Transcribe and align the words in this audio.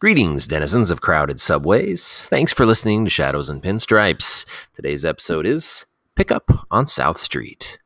Greetings, 0.00 0.46
denizens 0.46 0.90
of 0.90 1.02
crowded 1.02 1.42
subways. 1.42 2.26
Thanks 2.30 2.54
for 2.54 2.64
listening 2.64 3.04
to 3.04 3.10
Shadows 3.10 3.50
and 3.50 3.62
Pinstripes. 3.62 4.46
Today's 4.72 5.04
episode 5.04 5.44
is 5.44 5.84
Pickup 6.16 6.66
on 6.70 6.86
South 6.86 7.18
Street. 7.18 7.78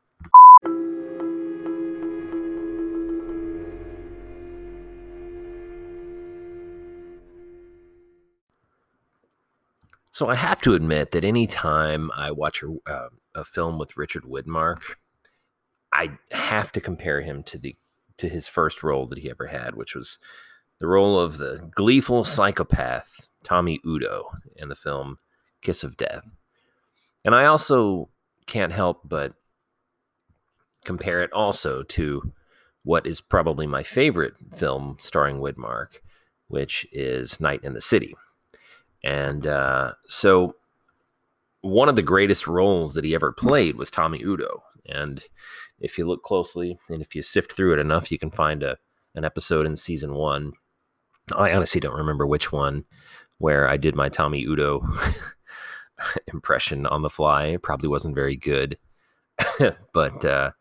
So 10.09 10.29
I 10.29 10.35
have 10.35 10.61
to 10.61 10.73
admit 10.73 11.11
that 11.11 11.25
anytime 11.25 12.11
I 12.15 12.31
watch 12.31 12.63
a, 12.63 12.77
uh, 12.89 13.09
a 13.35 13.43
film 13.43 13.77
with 13.77 13.97
Richard 13.97 14.23
Widmark, 14.23 14.79
I 15.93 16.17
have 16.31 16.71
to 16.71 16.79
compare 16.79 17.23
him 17.23 17.43
to 17.43 17.57
the 17.57 17.75
to 18.19 18.29
his 18.29 18.47
first 18.47 18.83
role 18.83 19.05
that 19.07 19.19
he 19.19 19.29
ever 19.29 19.47
had, 19.47 19.75
which 19.75 19.93
was 19.93 20.17
the 20.79 20.87
role 20.87 21.19
of 21.19 21.37
the 21.37 21.69
gleeful 21.73 22.23
psychopath 22.23 23.29
Tommy 23.43 23.79
Udo 23.85 24.31
in 24.55 24.69
the 24.69 24.75
film 24.75 25.17
Kiss 25.61 25.83
of 25.83 25.97
Death. 25.97 26.27
And 27.23 27.33
I 27.33 27.45
also 27.45 28.09
can't 28.45 28.73
help 28.73 29.01
but 29.03 29.33
compare 30.83 31.21
it 31.21 31.33
also 31.33 31.83
to 31.83 32.31
what 32.83 33.07
is 33.07 33.19
probably 33.19 33.65
my 33.65 33.83
favorite 33.83 34.33
film 34.55 34.97
starring 34.99 35.37
Widmark, 35.37 35.99
which 36.47 36.85
is 36.91 37.39
Night 37.39 37.61
and 37.63 37.75
the 37.75 37.81
City. 37.81 38.15
And 39.03 39.47
uh, 39.47 39.93
so 40.07 40.55
one 41.61 41.89
of 41.89 41.95
the 41.95 42.03
greatest 42.03 42.45
roles 42.47 42.93
that 42.93 43.03
he 43.03 43.15
ever 43.15 43.31
played 43.31 43.75
was 43.75 43.89
Tommy 43.89 44.21
Udo. 44.21 44.63
And 44.85 45.23
if 45.79 45.97
you 45.97 46.05
look 46.05 46.21
closely 46.21 46.77
and 46.89 47.01
if 47.01 47.15
you 47.15 47.23
sift 47.23 47.53
through 47.53 47.73
it 47.73 47.79
enough, 47.79 48.11
you 48.11 48.19
can 48.19 48.29
find 48.29 48.61
a, 48.61 48.77
an 49.15 49.25
episode 49.25 49.65
in 49.65 49.75
season 49.75 50.13
one 50.13 50.53
I 51.33 51.53
honestly 51.53 51.81
don't 51.81 51.97
remember 51.97 52.27
which 52.27 52.51
one 52.51 52.85
where 53.37 53.67
I 53.67 53.77
did 53.77 53.95
my 53.95 54.09
Tommy 54.09 54.43
Udo 54.43 54.87
impression 56.27 56.85
on 56.85 57.01
the 57.01 57.09
fly. 57.09 57.45
It 57.47 57.63
probably 57.63 57.89
wasn't 57.89 58.15
very 58.15 58.35
good, 58.35 58.77
but 59.93 60.23
uh, 60.25 60.51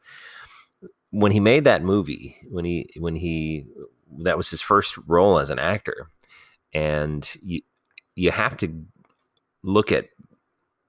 when 1.11 1.33
he 1.33 1.41
made 1.41 1.65
that 1.65 1.83
movie, 1.83 2.37
when 2.51 2.65
he 2.65 2.89
when 2.98 3.17
he 3.17 3.67
that 4.19 4.37
was 4.37 4.51
his 4.51 4.62
first 4.62 4.97
role 5.06 5.39
as 5.39 5.51
an 5.51 5.59
actor, 5.59 6.09
and 6.73 7.28
you 7.41 7.61
you 8.15 8.31
have 8.31 8.56
to 8.59 8.84
look 9.62 9.93
at 9.93 10.09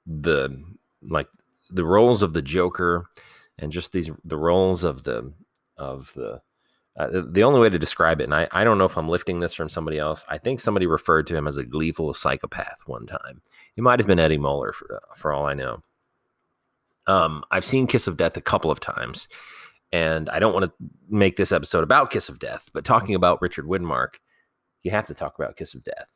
the 0.06 0.64
like 1.02 1.28
the 1.70 1.86
roles 1.86 2.24
of 2.24 2.34
the 2.34 2.42
Joker 2.42 3.08
and 3.60 3.72
just 3.72 3.92
these 3.92 4.10
the 4.24 4.38
roles 4.38 4.84
of 4.84 5.04
the 5.04 5.34
of 5.78 6.12
the 6.16 6.42
uh, 6.98 7.10
the 7.30 7.44
only 7.44 7.60
way 7.60 7.70
to 7.70 7.78
describe 7.78 8.22
it, 8.22 8.26
and 8.26 8.34
I, 8.34 8.48
I 8.52 8.64
don't 8.64 8.78
know 8.78 8.86
if 8.86 8.98
I'm 8.98 9.10
lifting 9.10 9.42
this 9.42 9.54
from 9.54 9.68
somebody 9.68 10.00
else. 10.00 10.24
I 10.30 10.38
think 10.38 10.62
somebody 10.62 10.88
referred 10.88 11.28
to 11.28 11.36
him 11.36 11.48
as 11.48 11.58
a 11.58 11.66
gleeful 11.66 12.14
psychopath 12.14 12.80
one 12.86 13.06
time. 13.06 13.42
He 13.76 13.82
might 13.82 14.00
have 14.00 14.08
been 14.08 14.20
Eddie 14.20 14.38
Muller 14.38 14.72
for, 14.72 14.96
uh, 14.96 15.16
for 15.16 15.34
all 15.34 15.46
I 15.46 15.54
know. 15.54 15.82
Um, 17.08 17.44
I've 17.52 17.66
seen 17.66 17.88
Kiss 17.88 18.08
of 18.08 18.16
Death 18.16 18.38
a 18.38 18.42
couple 18.42 18.72
of 18.72 18.80
times, 18.80 19.28
and 19.92 20.30
I 20.30 20.40
don't 20.40 20.54
want 20.54 20.66
to 20.66 20.72
make 21.10 21.36
this 21.36 21.52
episode 21.52 21.84
about 21.84 22.12
Kiss 22.12 22.30
of 22.30 22.40
Death, 22.40 22.70
but 22.74 22.86
talking 22.86 23.14
about 23.14 23.42
Richard 23.42 23.66
Widmark, 23.66 24.16
you 24.84 24.92
have 24.92 25.08
to 25.08 25.14
talk 25.14 25.38
about 25.38 25.58
Kiss 25.58 25.74
of 25.74 25.84
Death. 25.84 26.08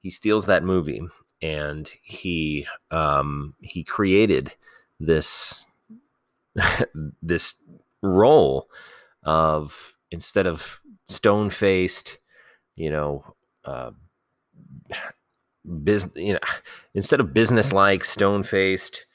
He 0.00 0.10
steals 0.10 0.46
that 0.46 0.62
movie, 0.62 1.02
and 1.42 1.90
he 2.02 2.66
um, 2.92 3.54
he 3.60 3.82
created 3.82 4.52
this 5.00 5.64
this 7.22 7.56
role 8.00 8.68
of 9.24 9.94
instead 10.10 10.46
of 10.46 10.80
stone 11.08 11.50
faced, 11.50 12.18
you 12.76 12.90
know, 12.90 13.24
uh, 13.64 13.90
business, 15.82 16.12
you 16.16 16.34
know, 16.34 16.40
instead 16.94 17.20
of 17.20 17.34
business 17.34 17.72
like, 17.72 18.04
stone 18.04 18.42
faced, 18.42 19.06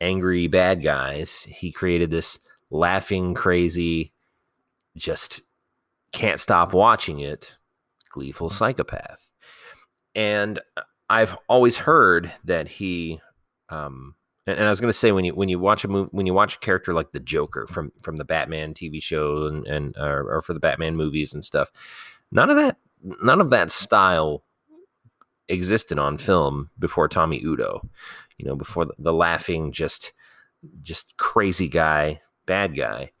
angry 0.00 0.46
bad 0.46 0.82
guys, 0.82 1.42
he 1.42 1.70
created 1.70 2.10
this 2.10 2.38
laughing, 2.70 3.34
crazy, 3.34 4.12
just 4.96 5.42
can't 6.12 6.40
stop 6.40 6.72
watching 6.72 7.20
it, 7.20 7.54
gleeful 8.10 8.50
psychopath. 8.50 9.30
And 10.14 10.58
I've 11.08 11.36
always 11.48 11.76
heard 11.76 12.32
that 12.44 12.68
he 12.68 13.20
um, 13.68 14.14
and, 14.46 14.58
and 14.58 14.66
I 14.66 14.70
was 14.70 14.80
going 14.80 14.92
to 14.92 14.98
say 14.98 15.12
when 15.12 15.24
you 15.24 15.34
when 15.34 15.48
you 15.48 15.58
watch 15.58 15.84
a 15.84 15.88
movie 15.88 16.10
when 16.12 16.26
you 16.26 16.34
watch 16.34 16.56
a 16.56 16.60
character 16.60 16.94
like 16.94 17.12
the 17.12 17.20
Joker 17.20 17.66
from 17.66 17.92
from 18.02 18.16
the 18.16 18.24
Batman 18.24 18.74
TV 18.74 19.02
show 19.02 19.46
and 19.46 19.66
and 19.66 19.96
uh, 19.98 20.22
or 20.24 20.42
for 20.42 20.54
the 20.54 20.60
Batman 20.60 20.96
movies 20.96 21.34
and 21.34 21.44
stuff, 21.44 21.70
none 22.30 22.50
of 22.50 22.56
that 22.56 22.76
none 23.22 23.40
of 23.40 23.50
that 23.50 23.70
style 23.70 24.42
existed 25.48 25.98
on 25.98 26.18
film 26.18 26.70
before 26.78 27.08
Tommy 27.08 27.42
Udo. 27.44 27.88
You 28.38 28.46
know, 28.46 28.56
before 28.56 28.86
the, 28.86 28.94
the 28.98 29.12
laughing 29.12 29.72
just 29.72 30.12
just 30.82 31.16
crazy 31.16 31.68
guy, 31.68 32.20
bad 32.46 32.76
guy, 32.76 33.12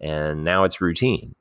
and 0.00 0.44
now 0.44 0.64
it's 0.64 0.80
routine. 0.80 1.34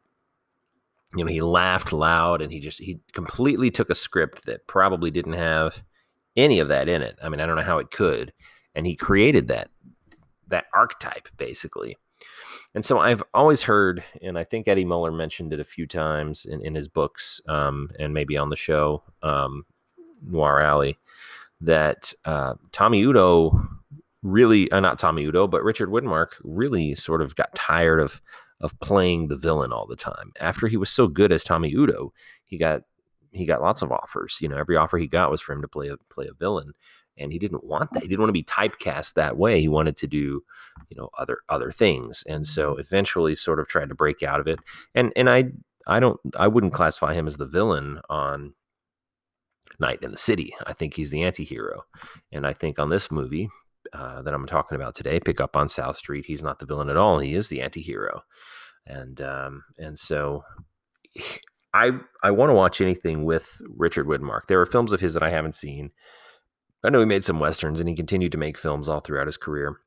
You 1.15 1.25
know 1.25 1.31
he 1.31 1.41
laughed 1.41 1.93
loud 1.93 2.41
and 2.41 2.51
he 2.51 2.59
just 2.59 2.79
he 2.79 2.99
completely 3.13 3.71
took 3.71 3.89
a 3.89 3.95
script 3.95 4.45
that 4.45 4.67
probably 4.67 5.11
didn't 5.11 5.33
have 5.33 5.83
any 6.35 6.59
of 6.59 6.69
that 6.69 6.87
in 6.87 7.03
it. 7.03 7.17
I 7.21 7.29
mean 7.29 7.39
i 7.39 7.45
don't 7.45 7.55
know 7.55 7.61
how 7.61 7.77
it 7.77 7.91
could 7.91 8.33
and 8.75 8.85
he 8.85 8.95
created 8.95 9.47
that 9.47 9.69
that 10.47 10.65
archetype 10.73 11.27
basically. 11.37 11.97
And 12.75 12.85
so 12.85 12.99
I've 12.99 13.23
always 13.33 13.61
heard, 13.61 14.03
and 14.21 14.37
I 14.37 14.43
think 14.43 14.67
Eddie 14.67 14.85
Muller 14.85 15.11
mentioned 15.11 15.53
it 15.53 15.59
a 15.59 15.65
few 15.65 15.85
times 15.85 16.45
in, 16.45 16.61
in 16.65 16.73
his 16.73 16.87
books 16.87 17.39
um, 17.47 17.89
and 17.99 18.13
maybe 18.13 18.35
on 18.35 18.49
the 18.49 18.55
show, 18.55 19.03
um, 19.21 19.65
Noir 20.25 20.59
Alley, 20.59 20.97
that 21.61 22.13
uh, 22.25 22.55
Tommy 22.71 23.01
Udo 23.01 23.61
really, 24.23 24.71
uh, 24.71 24.79
not 24.79 24.97
Tommy 24.99 25.23
Udo, 25.25 25.47
but 25.47 25.63
Richard 25.63 25.89
Widmark 25.89 26.29
really 26.43 26.95
sort 26.95 27.21
of 27.21 27.35
got 27.35 27.53
tired 27.55 27.99
of 27.99 28.21
of 28.61 28.79
playing 28.79 29.27
the 29.27 29.35
villain 29.35 29.73
all 29.73 29.85
the 29.85 29.95
time. 29.95 30.31
After 30.39 30.67
he 30.67 30.77
was 30.77 30.89
so 30.89 31.07
good 31.07 31.33
as 31.33 31.43
Tommy 31.43 31.73
Udo, 31.73 32.13
he 32.45 32.57
got 32.57 32.83
he 33.31 33.45
got 33.45 33.61
lots 33.61 33.81
of 33.81 33.91
offers. 33.91 34.37
You 34.39 34.47
know, 34.47 34.57
every 34.57 34.77
offer 34.77 34.97
he 34.97 35.07
got 35.07 35.29
was 35.29 35.41
for 35.41 35.53
him 35.53 35.61
to 35.61 35.67
play 35.67 35.89
a 35.89 35.97
play 36.09 36.27
a 36.29 36.33
villain 36.33 36.73
and 37.17 37.31
he 37.31 37.39
didn't 37.39 37.63
want 37.63 37.91
that. 37.91 38.03
He 38.03 38.09
didn't 38.09 38.21
want 38.21 38.29
to 38.29 38.33
be 38.33 38.43
typecast 38.43 39.13
that 39.13 39.37
way. 39.37 39.59
He 39.61 39.67
wanted 39.67 39.95
to 39.97 40.07
do, 40.07 40.43
you 40.89 40.97
know, 40.97 41.09
other 41.17 41.39
other 41.49 41.71
things. 41.71 42.23
And 42.27 42.45
so 42.45 42.71
mm-hmm. 42.71 42.81
eventually 42.81 43.35
sort 43.35 43.59
of 43.59 43.67
tried 43.67 43.89
to 43.89 43.95
break 43.95 44.23
out 44.23 44.39
of 44.39 44.47
it. 44.47 44.59
And 44.95 45.13
and 45.15 45.29
I 45.29 45.45
I 45.87 45.99
don't 45.99 46.19
I 46.37 46.47
wouldn't 46.47 46.73
classify 46.73 47.13
him 47.13 47.27
as 47.27 47.37
the 47.37 47.45
villain 47.45 48.01
on 48.09 48.53
Night 49.79 49.99
and 50.01 50.13
the 50.13 50.17
City. 50.17 50.55
I 50.65 50.73
think 50.73 50.95
he's 50.95 51.11
the 51.11 51.23
anti-hero. 51.23 51.83
And 52.31 52.45
I 52.45 52.53
think 52.53 52.79
on 52.79 52.89
this 52.89 53.11
movie 53.11 53.49
uh, 53.91 54.21
that 54.21 54.33
I'm 54.33 54.47
talking 54.47 54.75
about 54.75 54.95
today, 54.95 55.19
Pick 55.19 55.41
Up 55.41 55.55
on 55.55 55.69
South 55.69 55.97
Street, 55.97 56.25
he's 56.25 56.43
not 56.43 56.59
the 56.59 56.65
villain 56.65 56.89
at 56.89 56.97
all. 56.97 57.19
He 57.19 57.33
is 57.35 57.49
the 57.49 57.61
anti-hero. 57.61 58.21
And 58.85 59.21
um 59.21 59.63
and 59.77 59.97
so 59.97 60.43
I 61.73 61.91
I 62.21 62.31
want 62.31 62.49
to 62.49 62.55
watch 62.55 62.81
anything 62.81 63.23
with 63.23 63.61
Richard 63.77 64.07
Widmark. 64.07 64.47
There 64.47 64.61
are 64.61 64.65
films 64.65 64.93
of 64.93 64.99
his 64.99 65.13
that 65.13 65.23
I 65.23 65.29
haven't 65.29 65.55
seen. 65.55 65.91
I 66.83 66.89
know 66.89 66.99
he 66.99 67.05
made 67.05 67.23
some 67.23 67.39
westerns 67.39 67.79
and 67.79 67.87
he 67.87 67.95
continued 67.95 68.31
to 68.33 68.37
make 68.37 68.57
films 68.57 68.89
all 68.89 68.99
throughout 68.99 69.27
his 69.27 69.37
career. 69.37 69.77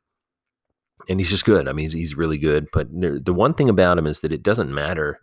And 1.08 1.20
he's 1.20 1.30
just 1.30 1.44
good. 1.44 1.68
I 1.68 1.72
mean, 1.72 1.86
he's, 1.86 1.92
he's 1.92 2.14
really 2.16 2.38
good. 2.38 2.68
But 2.72 2.88
the 2.90 3.34
one 3.34 3.54
thing 3.54 3.68
about 3.68 3.98
him 3.98 4.06
is 4.06 4.20
that 4.20 4.32
it 4.32 4.42
doesn't 4.42 4.74
matter, 4.74 5.20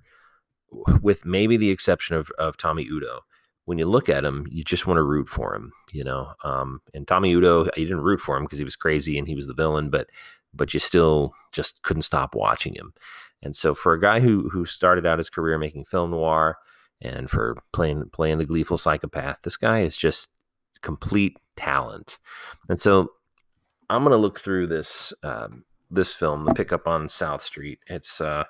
with 1.01 1.25
maybe 1.25 1.57
the 1.57 1.71
exception 1.71 2.15
of, 2.15 2.29
of 2.37 2.57
Tommy 2.57 2.85
Udo. 2.85 3.21
When 3.65 3.77
you 3.77 3.85
look 3.85 4.09
at 4.09 4.25
him, 4.25 4.45
you 4.51 4.63
just 4.63 4.85
want 4.85 4.97
to 4.97 5.03
root 5.03 5.27
for 5.27 5.55
him, 5.55 5.71
you 5.91 6.03
know. 6.03 6.33
Um, 6.43 6.81
and 6.93 7.07
Tommy 7.07 7.31
Udo, 7.31 7.65
you 7.77 7.85
didn't 7.85 8.01
root 8.01 8.19
for 8.19 8.37
him 8.37 8.43
because 8.43 8.57
he 8.57 8.65
was 8.65 8.75
crazy 8.75 9.17
and 9.17 9.27
he 9.27 9.35
was 9.35 9.47
the 9.47 9.53
villain, 9.53 9.89
but 9.89 10.09
but 10.53 10.73
you 10.73 10.79
still 10.79 11.33
just 11.51 11.81
couldn't 11.81 12.03
stop 12.03 12.35
watching 12.35 12.75
him. 12.75 12.93
And 13.41 13.55
so, 13.55 13.73
for 13.73 13.93
a 13.93 14.01
guy 14.01 14.19
who 14.19 14.49
who 14.49 14.65
started 14.65 15.05
out 15.05 15.17
his 15.17 15.29
career 15.29 15.57
making 15.57 15.85
film 15.85 16.11
noir 16.11 16.57
and 17.01 17.29
for 17.29 17.57
playing 17.71 18.09
playing 18.11 18.37
the 18.37 18.45
gleeful 18.45 18.77
psychopath, 18.77 19.41
this 19.43 19.57
guy 19.57 19.81
is 19.81 19.95
just 19.95 20.29
complete 20.81 21.37
talent. 21.55 22.17
And 22.69 22.79
so 22.79 23.09
I'm 23.89 24.03
going 24.03 24.11
to 24.11 24.17
look 24.17 24.39
through 24.39 24.67
this 24.67 25.13
um, 25.23 25.65
this 25.89 26.13
film, 26.13 26.45
The 26.45 26.53
Pickup 26.53 26.87
on 26.87 27.09
South 27.09 27.41
Street. 27.41 27.79
It's 27.87 28.19
uh, 28.19 28.45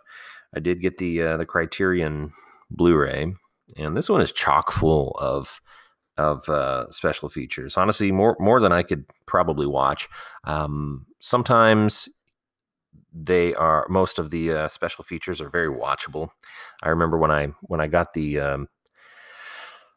I 0.55 0.59
did 0.59 0.81
get 0.81 0.97
the 0.97 1.21
uh, 1.21 1.37
the 1.37 1.45
Criterion 1.45 2.31
Blu-ray, 2.69 3.33
and 3.77 3.97
this 3.97 4.09
one 4.09 4.21
is 4.21 4.31
chock 4.31 4.71
full 4.71 5.15
of 5.19 5.61
of 6.17 6.47
uh, 6.47 6.89
special 6.91 7.29
features. 7.29 7.77
Honestly, 7.77 8.11
more 8.11 8.37
more 8.39 8.59
than 8.59 8.71
I 8.71 8.83
could 8.83 9.05
probably 9.25 9.65
watch. 9.65 10.07
Um, 10.43 11.07
sometimes 11.19 12.07
they 13.13 13.53
are 13.55 13.85
most 13.89 14.19
of 14.19 14.31
the 14.31 14.51
uh, 14.51 14.67
special 14.69 15.03
features 15.03 15.41
are 15.41 15.49
very 15.49 15.69
watchable. 15.69 16.29
I 16.81 16.89
remember 16.89 17.17
when 17.17 17.31
I 17.31 17.47
when 17.61 17.81
I 17.81 17.87
got 17.87 18.13
the 18.13 18.39
um, 18.39 18.69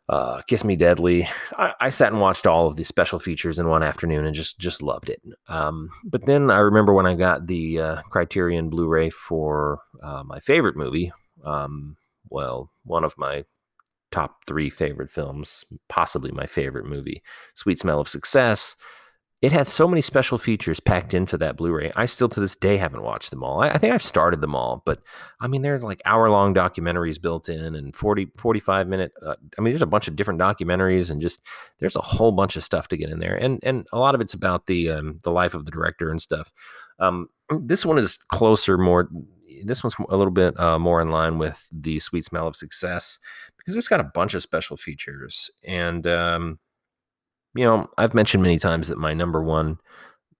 uh, 0.08 0.42
Kiss 0.42 0.64
Me 0.64 0.76
Deadly. 0.76 1.28
I, 1.56 1.72
I, 1.80 1.90
sat 1.90 2.12
and 2.12 2.20
watched 2.20 2.46
all 2.46 2.68
of 2.68 2.76
the 2.76 2.84
special 2.84 3.18
features 3.18 3.58
in 3.58 3.68
one 3.68 3.82
afternoon 3.82 4.24
and 4.24 4.34
just 4.34 4.58
just 4.58 4.82
loved 4.82 5.08
it. 5.08 5.20
Um, 5.48 5.90
but 6.04 6.26
then 6.26 6.50
I 6.50 6.58
remember 6.58 6.92
when 6.92 7.06
I 7.06 7.14
got 7.14 7.46
the 7.46 7.80
uh, 7.80 8.02
Criterion 8.10 8.70
Blu-ray 8.70 9.10
for 9.10 9.80
uh, 10.02 10.22
my 10.24 10.38
favorite 10.38 10.76
movie. 10.76 11.12
Um, 11.44 11.96
well, 12.30 12.70
one 12.84 13.04
of 13.04 13.18
my 13.18 13.44
top 14.12 14.44
three 14.46 14.70
favorite 14.70 15.10
films, 15.10 15.64
possibly 15.88 16.30
my 16.30 16.46
favorite 16.46 16.86
movie. 16.86 17.22
Sweet 17.54 17.78
Smell 17.78 18.00
of 18.00 18.08
Success. 18.08 18.76
It 19.42 19.52
had 19.52 19.68
so 19.68 19.86
many 19.86 20.00
special 20.00 20.38
features 20.38 20.80
packed 20.80 21.12
into 21.12 21.36
that 21.38 21.58
Blu-ray. 21.58 21.92
I 21.94 22.06
still 22.06 22.28
to 22.30 22.40
this 22.40 22.56
day 22.56 22.78
haven't 22.78 23.02
watched 23.02 23.30
them 23.30 23.44
all. 23.44 23.62
I, 23.62 23.68
I 23.68 23.78
think 23.78 23.92
I've 23.92 24.02
started 24.02 24.40
them 24.40 24.54
all, 24.54 24.82
but 24.86 25.00
I 25.40 25.46
mean, 25.46 25.60
there's 25.60 25.82
like 25.82 26.00
hour-long 26.06 26.54
documentaries 26.54 27.20
built 27.20 27.50
in 27.50 27.74
and 27.74 27.94
40, 27.94 28.28
45 28.38 28.88
minute. 28.88 29.12
Uh, 29.24 29.34
I 29.58 29.60
mean, 29.60 29.72
there's 29.72 29.82
a 29.82 29.86
bunch 29.86 30.08
of 30.08 30.16
different 30.16 30.40
documentaries 30.40 31.10
and 31.10 31.20
just 31.20 31.42
there's 31.80 31.96
a 31.96 32.00
whole 32.00 32.32
bunch 32.32 32.56
of 32.56 32.64
stuff 32.64 32.88
to 32.88 32.96
get 32.96 33.10
in 33.10 33.18
there, 33.18 33.36
and 33.36 33.60
and 33.62 33.86
a 33.92 33.98
lot 33.98 34.14
of 34.14 34.22
it's 34.22 34.34
about 34.34 34.66
the 34.66 34.90
um, 34.90 35.20
the 35.22 35.30
life 35.30 35.52
of 35.52 35.66
the 35.66 35.70
director 35.70 36.10
and 36.10 36.22
stuff. 36.22 36.50
Um, 36.98 37.28
this 37.60 37.84
one 37.84 37.98
is 37.98 38.16
closer, 38.16 38.78
more. 38.78 39.08
This 39.64 39.84
one's 39.84 39.96
a 40.08 40.16
little 40.16 40.32
bit 40.32 40.58
uh, 40.58 40.78
more 40.78 41.00
in 41.00 41.10
line 41.10 41.38
with 41.38 41.66
the 41.70 42.00
Sweet 42.00 42.24
Smell 42.24 42.46
of 42.46 42.56
Success 42.56 43.18
because 43.58 43.76
it's 43.76 43.88
got 43.88 44.00
a 44.00 44.04
bunch 44.14 44.34
of 44.34 44.42
special 44.42 44.76
features. 44.76 45.50
And 45.64 46.06
um, 46.06 46.58
you 47.56 47.64
know, 47.64 47.88
I've 47.98 48.14
mentioned 48.14 48.42
many 48.42 48.58
times 48.58 48.88
that 48.88 48.98
my 48.98 49.14
number 49.14 49.42
one 49.42 49.78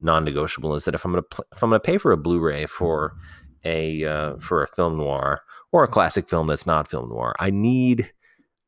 non-negotiable 0.01 0.75
is 0.75 0.85
that 0.85 0.95
if 0.95 1.05
I'm 1.05 1.13
gonna 1.13 1.23
pl- 1.23 1.47
if 1.53 1.63
I'm 1.63 1.71
gonna 1.71 1.81
pay 1.81 1.99
for 1.99 2.13
a 2.13 2.17
Blu-ray 2.17 2.67
for 2.67 3.15
a 3.65 4.05
uh, 4.05 4.37
for 4.39 4.63
a 4.63 4.69
film 4.69 4.97
noir 4.97 5.43
or 5.73 5.85
a 5.85 5.89
classic 5.89 6.29
film 6.29 6.47
that's 6.49 6.67
not 6.67 6.89
film 6.89 7.09
noir, 7.09 7.35
I 7.39 7.51
need 7.51 8.13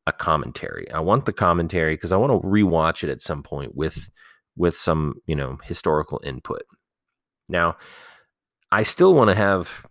a 0.07 0.11
commentary. 0.11 0.89
I 0.91 0.99
want 0.99 1.25
the 1.25 1.33
commentary 1.33 1.93
because 1.95 2.11
I 2.11 2.17
want 2.17 2.31
to 2.33 2.47
rewatch 2.47 3.03
it 3.03 3.09
at 3.09 3.21
some 3.21 3.43
point 3.43 3.75
with 3.75 4.09
with 4.55 4.75
some 4.75 5.21
you 5.27 5.35
know 5.35 5.57
historical 5.63 6.19
input. 6.23 6.63
Now, 7.47 7.77
I 8.71 8.83
still 8.83 9.13
want 9.13 9.29
to 9.29 9.35
have 9.35 9.85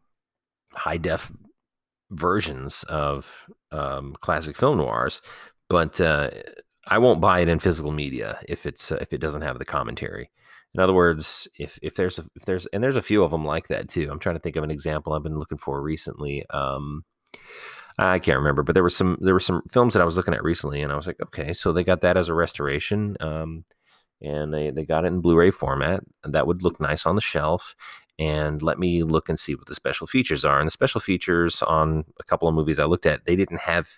high 0.73 0.99
def 0.99 1.33
versions 2.11 2.85
of 2.89 3.47
um, 3.73 4.15
classic 4.21 4.57
film 4.57 4.79
noirs, 4.79 5.21
but 5.69 6.01
uh, 6.01 6.31
I 6.89 6.99
won't 6.99 7.21
buy 7.21 7.41
it 7.41 7.49
in 7.49 7.59
physical 7.59 7.93
media 7.93 8.41
if 8.49 8.67
it's 8.67 8.91
uh, 8.91 8.99
if 9.01 9.13
it 9.13 9.21
doesn't 9.21 9.43
have 9.43 9.59
the 9.59 9.65
commentary. 9.65 10.31
In 10.75 10.81
other 10.81 10.93
words, 10.93 11.49
if 11.59 11.79
if 11.83 11.95
there's 11.95 12.19
a, 12.19 12.25
if 12.35 12.45
there's 12.45 12.67
and 12.67 12.83
there's 12.83 12.97
a 12.97 13.03
few 13.03 13.23
of 13.23 13.31
them 13.31 13.45
like 13.45 13.69
that 13.69 13.89
too. 13.89 14.09
I'm 14.11 14.19
trying 14.19 14.37
to 14.37 14.41
think 14.41 14.57
of 14.57 14.65
an 14.65 14.71
example 14.71 15.13
I've 15.13 15.23
been 15.23 15.39
looking 15.39 15.59
for 15.59 15.81
recently. 15.81 16.45
Um, 16.51 17.05
I 17.99 18.19
can't 18.21 18.39
remember, 18.39 18.63
but 18.63 18.75
there 18.75 18.83
were 18.83 18.91
some 18.91 19.19
there 19.21 19.35
were 19.35 19.41
some 19.41 19.63
films 19.71 19.95
that 19.95 20.03
I 20.03 20.05
was 20.07 20.17
looking 20.17 20.35
at 20.35 20.45
recently, 20.45 20.83
and 20.83 20.93
I 20.93 20.97
was 20.97 21.07
like, 21.07 21.21
okay, 21.21 21.53
so 21.53 21.73
they 21.73 21.85
got 21.85 22.01
that 22.03 22.17
as 22.17 22.29
a 22.29 22.35
restoration. 22.35 23.17
Um, 23.21 23.65
and 24.21 24.53
they, 24.53 24.71
they 24.71 24.85
got 24.85 25.05
it 25.05 25.09
in 25.09 25.21
Blu-ray 25.21 25.51
format. 25.51 26.01
That 26.25 26.47
would 26.47 26.63
look 26.63 26.81
nice 26.81 27.07
on 27.07 27.15
the 27.15 27.21
shelf. 27.21 27.75
And 28.19 28.63
let 28.63 28.79
me 28.81 29.05
look 29.05 29.29
and 29.29 29.39
see 29.39 29.55
what 29.55 29.67
the 29.67 29.77
special 29.77 30.09
features 30.09 30.45
are. 30.45 30.59
And 30.59 30.67
the 30.67 30.73
special 30.73 31.01
features 31.01 31.63
on 31.63 32.05
a 32.19 32.25
couple 32.25 32.49
of 32.49 32.55
movies 32.55 32.81
I 32.81 32.85
looked 32.85 33.07
at, 33.07 33.27
they 33.27 33.37
didn't 33.37 33.61
have 33.61 33.89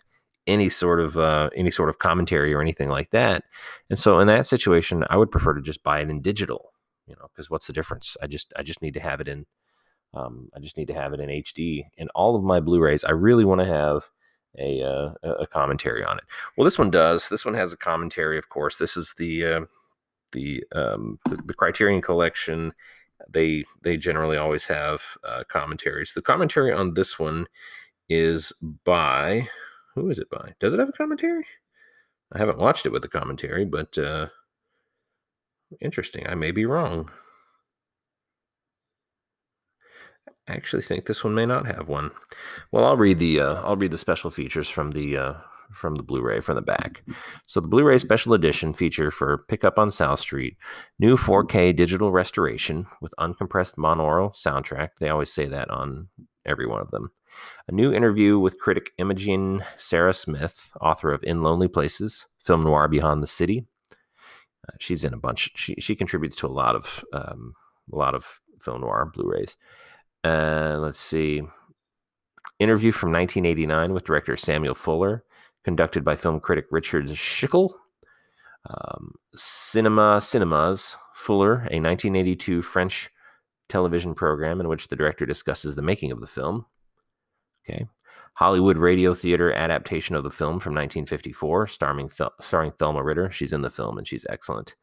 any 0.46 0.68
sort 0.68 1.00
of 1.00 1.16
uh, 1.16 1.50
any 1.54 1.70
sort 1.70 1.88
of 1.88 1.98
commentary 1.98 2.52
or 2.52 2.60
anything 2.60 2.88
like 2.88 3.10
that. 3.10 3.44
And 3.88 3.98
so 3.98 4.18
in 4.18 4.26
that 4.28 4.46
situation, 4.46 5.04
I 5.10 5.16
would 5.16 5.30
prefer 5.30 5.54
to 5.54 5.60
just 5.60 5.82
buy 5.82 6.00
it 6.00 6.10
in 6.10 6.22
digital. 6.22 6.72
You 7.06 7.16
know, 7.16 7.28
because 7.32 7.50
what's 7.50 7.66
the 7.66 7.72
difference? 7.72 8.16
I 8.22 8.26
just 8.26 8.52
I 8.56 8.62
just 8.62 8.82
need 8.82 8.94
to 8.94 9.00
have 9.00 9.20
it 9.20 9.28
in 9.28 9.46
um, 10.14 10.48
I 10.54 10.60
just 10.60 10.76
need 10.76 10.88
to 10.88 10.94
have 10.94 11.12
it 11.12 11.20
in 11.20 11.28
HD. 11.28 11.84
And 11.98 12.10
all 12.14 12.36
of 12.36 12.42
my 12.42 12.60
Blu-rays, 12.60 13.04
I 13.04 13.12
really 13.12 13.44
want 13.44 13.60
to 13.60 13.66
have 13.66 14.04
a 14.58 14.82
uh, 14.82 15.14
a 15.22 15.46
commentary 15.46 16.04
on 16.04 16.18
it. 16.18 16.24
Well, 16.56 16.64
this 16.64 16.78
one 16.78 16.90
does. 16.90 17.28
This 17.28 17.44
one 17.44 17.54
has 17.54 17.72
a 17.72 17.76
commentary, 17.76 18.36
of 18.38 18.48
course. 18.48 18.76
This 18.76 18.96
is 18.96 19.14
the 19.16 19.44
uh, 19.44 19.60
the, 20.32 20.64
um, 20.72 21.18
the, 21.28 21.36
the 21.36 21.54
Criterion 21.54 22.02
Collection. 22.02 22.72
They 23.28 23.64
they 23.82 23.96
generally 23.96 24.36
always 24.36 24.66
have 24.66 25.02
uh, 25.22 25.44
commentaries. 25.48 26.12
The 26.14 26.22
commentary 26.22 26.72
on 26.72 26.94
this 26.94 27.18
one 27.18 27.46
is 28.08 28.52
by 28.84 29.48
who 29.94 30.10
is 30.10 30.18
it 30.18 30.30
by? 30.30 30.54
Does 30.60 30.72
it 30.72 30.80
have 30.80 30.88
a 30.88 30.92
commentary? 30.92 31.44
I 32.32 32.38
haven't 32.38 32.58
watched 32.58 32.86
it 32.86 32.92
with 32.92 33.02
the 33.02 33.08
commentary, 33.08 33.64
but 33.64 33.98
uh, 33.98 34.28
interesting. 35.80 36.26
I 36.28 36.34
may 36.34 36.50
be 36.52 36.64
wrong. 36.64 37.10
I 40.48 40.52
actually 40.54 40.82
think 40.82 41.06
this 41.06 41.22
one 41.22 41.34
may 41.34 41.46
not 41.46 41.66
have 41.66 41.88
one. 41.88 42.10
Well, 42.72 42.84
I'll 42.84 42.96
read 42.96 43.18
the 43.18 43.40
uh, 43.40 43.54
I'll 43.62 43.76
read 43.76 43.92
the 43.92 43.98
special 43.98 44.30
features 44.30 44.68
from 44.68 44.92
the 44.92 45.16
uh, 45.16 45.34
from 45.72 45.94
the 45.94 46.02
Blu-ray 46.02 46.40
from 46.40 46.56
the 46.56 46.62
back. 46.62 47.02
So 47.46 47.60
the 47.60 47.68
Blu-ray 47.68 47.98
special 47.98 48.34
edition 48.34 48.72
feature 48.72 49.10
for 49.10 49.44
Pickup 49.48 49.78
on 49.78 49.90
South 49.90 50.20
Street, 50.20 50.56
new 50.98 51.16
4K 51.16 51.76
digital 51.76 52.10
restoration 52.12 52.86
with 53.00 53.14
uncompressed 53.18 53.76
monaural 53.76 54.34
soundtrack. 54.34 54.90
They 54.98 55.08
always 55.08 55.32
say 55.32 55.46
that 55.46 55.70
on 55.70 56.08
every 56.44 56.66
one 56.66 56.80
of 56.80 56.90
them. 56.90 57.10
A 57.68 57.72
new 57.72 57.92
interview 57.92 58.38
with 58.38 58.58
critic 58.58 58.90
Imogen 58.98 59.64
Sarah 59.76 60.14
Smith, 60.14 60.70
author 60.80 61.12
of 61.12 61.22
In 61.22 61.42
Lonely 61.42 61.68
Places, 61.68 62.26
film 62.38 62.62
noir 62.62 62.88
Beyond 62.88 63.22
the 63.22 63.26
City. 63.26 63.66
Uh, 64.68 64.72
she's 64.78 65.04
in 65.04 65.14
a 65.14 65.18
bunch. 65.18 65.50
She 65.54 65.74
she 65.78 65.94
contributes 65.94 66.36
to 66.36 66.46
a 66.46 66.48
lot 66.48 66.74
of 66.74 67.04
um, 67.12 67.54
a 67.92 67.96
lot 67.96 68.14
of 68.14 68.26
film 68.60 68.80
noir 68.82 69.10
Blu-rays. 69.12 69.56
Uh, 70.24 70.78
let's 70.80 71.00
see. 71.00 71.42
Interview 72.58 72.92
from 72.92 73.10
1989 73.12 73.94
with 73.94 74.04
director 74.04 74.36
Samuel 74.36 74.74
Fuller 74.74 75.24
conducted 75.64 76.04
by 76.04 76.16
film 76.16 76.40
critic 76.40 76.66
Richard 76.70 77.06
Schickel. 77.06 77.72
Um, 78.68 79.14
Cinema 79.34 80.20
Cinemas 80.20 80.96
Fuller, 81.14 81.54
a 81.70 81.80
1982 81.80 82.62
French 82.62 83.10
television 83.68 84.14
program 84.14 84.60
in 84.60 84.68
which 84.68 84.88
the 84.88 84.96
director 84.96 85.24
discusses 85.24 85.74
the 85.74 85.82
making 85.82 86.12
of 86.12 86.20
the 86.20 86.26
film. 86.26 86.66
Okay. 87.70 87.86
Hollywood 88.34 88.78
Radio 88.78 89.12
Theater 89.12 89.52
adaptation 89.52 90.14
of 90.14 90.22
the 90.22 90.30
film 90.30 90.60
from 90.60 90.72
1954, 90.72 91.66
starring, 91.66 92.08
Thel- 92.08 92.34
starring 92.40 92.72
Thelma 92.72 93.02
Ritter. 93.02 93.30
She's 93.30 93.52
in 93.52 93.60
the 93.60 93.70
film 93.70 93.98
and 93.98 94.06
she's 94.06 94.26
excellent. 94.30 94.74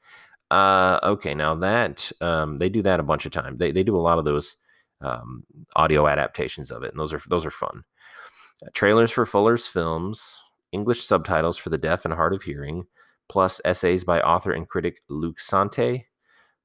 Uh, 0.51 0.99
okay, 1.03 1.33
now 1.33 1.55
that 1.55 2.11
um, 2.21 2.57
they 2.57 2.69
do 2.69 2.81
that 2.83 2.99
a 2.99 3.03
bunch 3.03 3.25
of 3.25 3.31
times. 3.31 3.57
They, 3.57 3.71
they 3.71 3.83
do 3.83 3.97
a 3.97 3.99
lot 3.99 4.19
of 4.19 4.25
those 4.25 4.57
um, 5.01 5.43
audio 5.75 6.07
adaptations 6.07 6.71
of 6.71 6.83
it, 6.83 6.91
and 6.91 6.99
those 6.99 7.13
are 7.13 7.21
those 7.27 7.45
are 7.45 7.51
fun. 7.51 7.83
Uh, 8.65 8.69
trailers 8.73 9.11
for 9.11 9.25
Fuller's 9.25 9.67
films 9.67 10.37
English 10.71 11.03
subtitles 11.03 11.57
for 11.57 11.69
the 11.69 11.77
deaf 11.77 12.05
and 12.05 12.13
hard 12.13 12.33
of 12.33 12.43
hearing, 12.43 12.85
plus 13.29 13.59
essays 13.65 14.03
by 14.03 14.21
author 14.21 14.51
and 14.51 14.69
critic 14.69 14.99
Luc 15.09 15.39
Sante, 15.39 16.05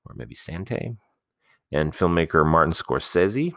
or 0.05 0.15
maybe 0.15 0.35
Sante, 0.35 0.97
and 1.73 1.93
filmmaker 1.93 2.47
Martin 2.47 2.73
Scorsese, 2.73 3.53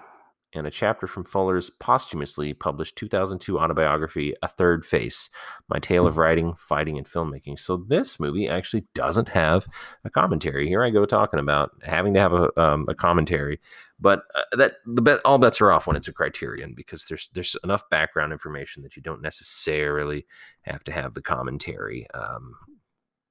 and 0.56 0.66
a 0.66 0.72
chapter 0.72 1.06
from 1.06 1.24
Fuller's 1.24 1.70
posthumously 1.70 2.54
published 2.54 2.96
2002 2.96 3.60
autobiography, 3.60 4.34
A 4.42 4.48
Third 4.48 4.86
Face 4.86 5.30
My 5.70 5.80
Tale 5.80 6.08
of 6.08 6.18
Writing, 6.18 6.54
Fighting, 6.56 6.98
and 6.98 7.08
Filmmaking. 7.08 7.60
So, 7.60 7.78
this 7.78 8.20
movie 8.20 8.48
actually 8.48 8.86
doesn't 8.96 9.30
have 9.30 9.68
a 10.04 10.10
commentary. 10.10 10.68
Here 10.68 10.84
I 10.84 10.90
go 10.90 11.06
talking 11.06 11.40
about 11.40 11.72
having 11.84 12.14
to 12.14 12.20
have 12.20 12.34
a, 12.34 12.62
um, 12.62 12.86
a 12.88 12.96
commentary, 12.96 13.60
but 14.00 14.24
uh, 14.34 14.58
that 14.58 14.78
the 14.86 15.02
bet, 15.02 15.20
all 15.26 15.38
bets 15.38 15.62
are 15.62 15.72
off 15.72 15.88
when 15.88 15.96
it's 15.96 16.08
a 16.08 16.14
criterion 16.14 16.74
because 16.76 17.06
there's 17.06 17.30
there's 17.34 17.56
enough 17.64 17.90
background 17.90 18.32
information 18.32 18.84
that 18.84 18.96
you 18.96 19.02
don't 19.02 19.22
necessarily 19.22 20.26
have 20.62 20.84
to 20.86 20.92
have 20.92 21.14
the 21.14 21.22
commentary. 21.22 22.08
Um, 22.14 22.56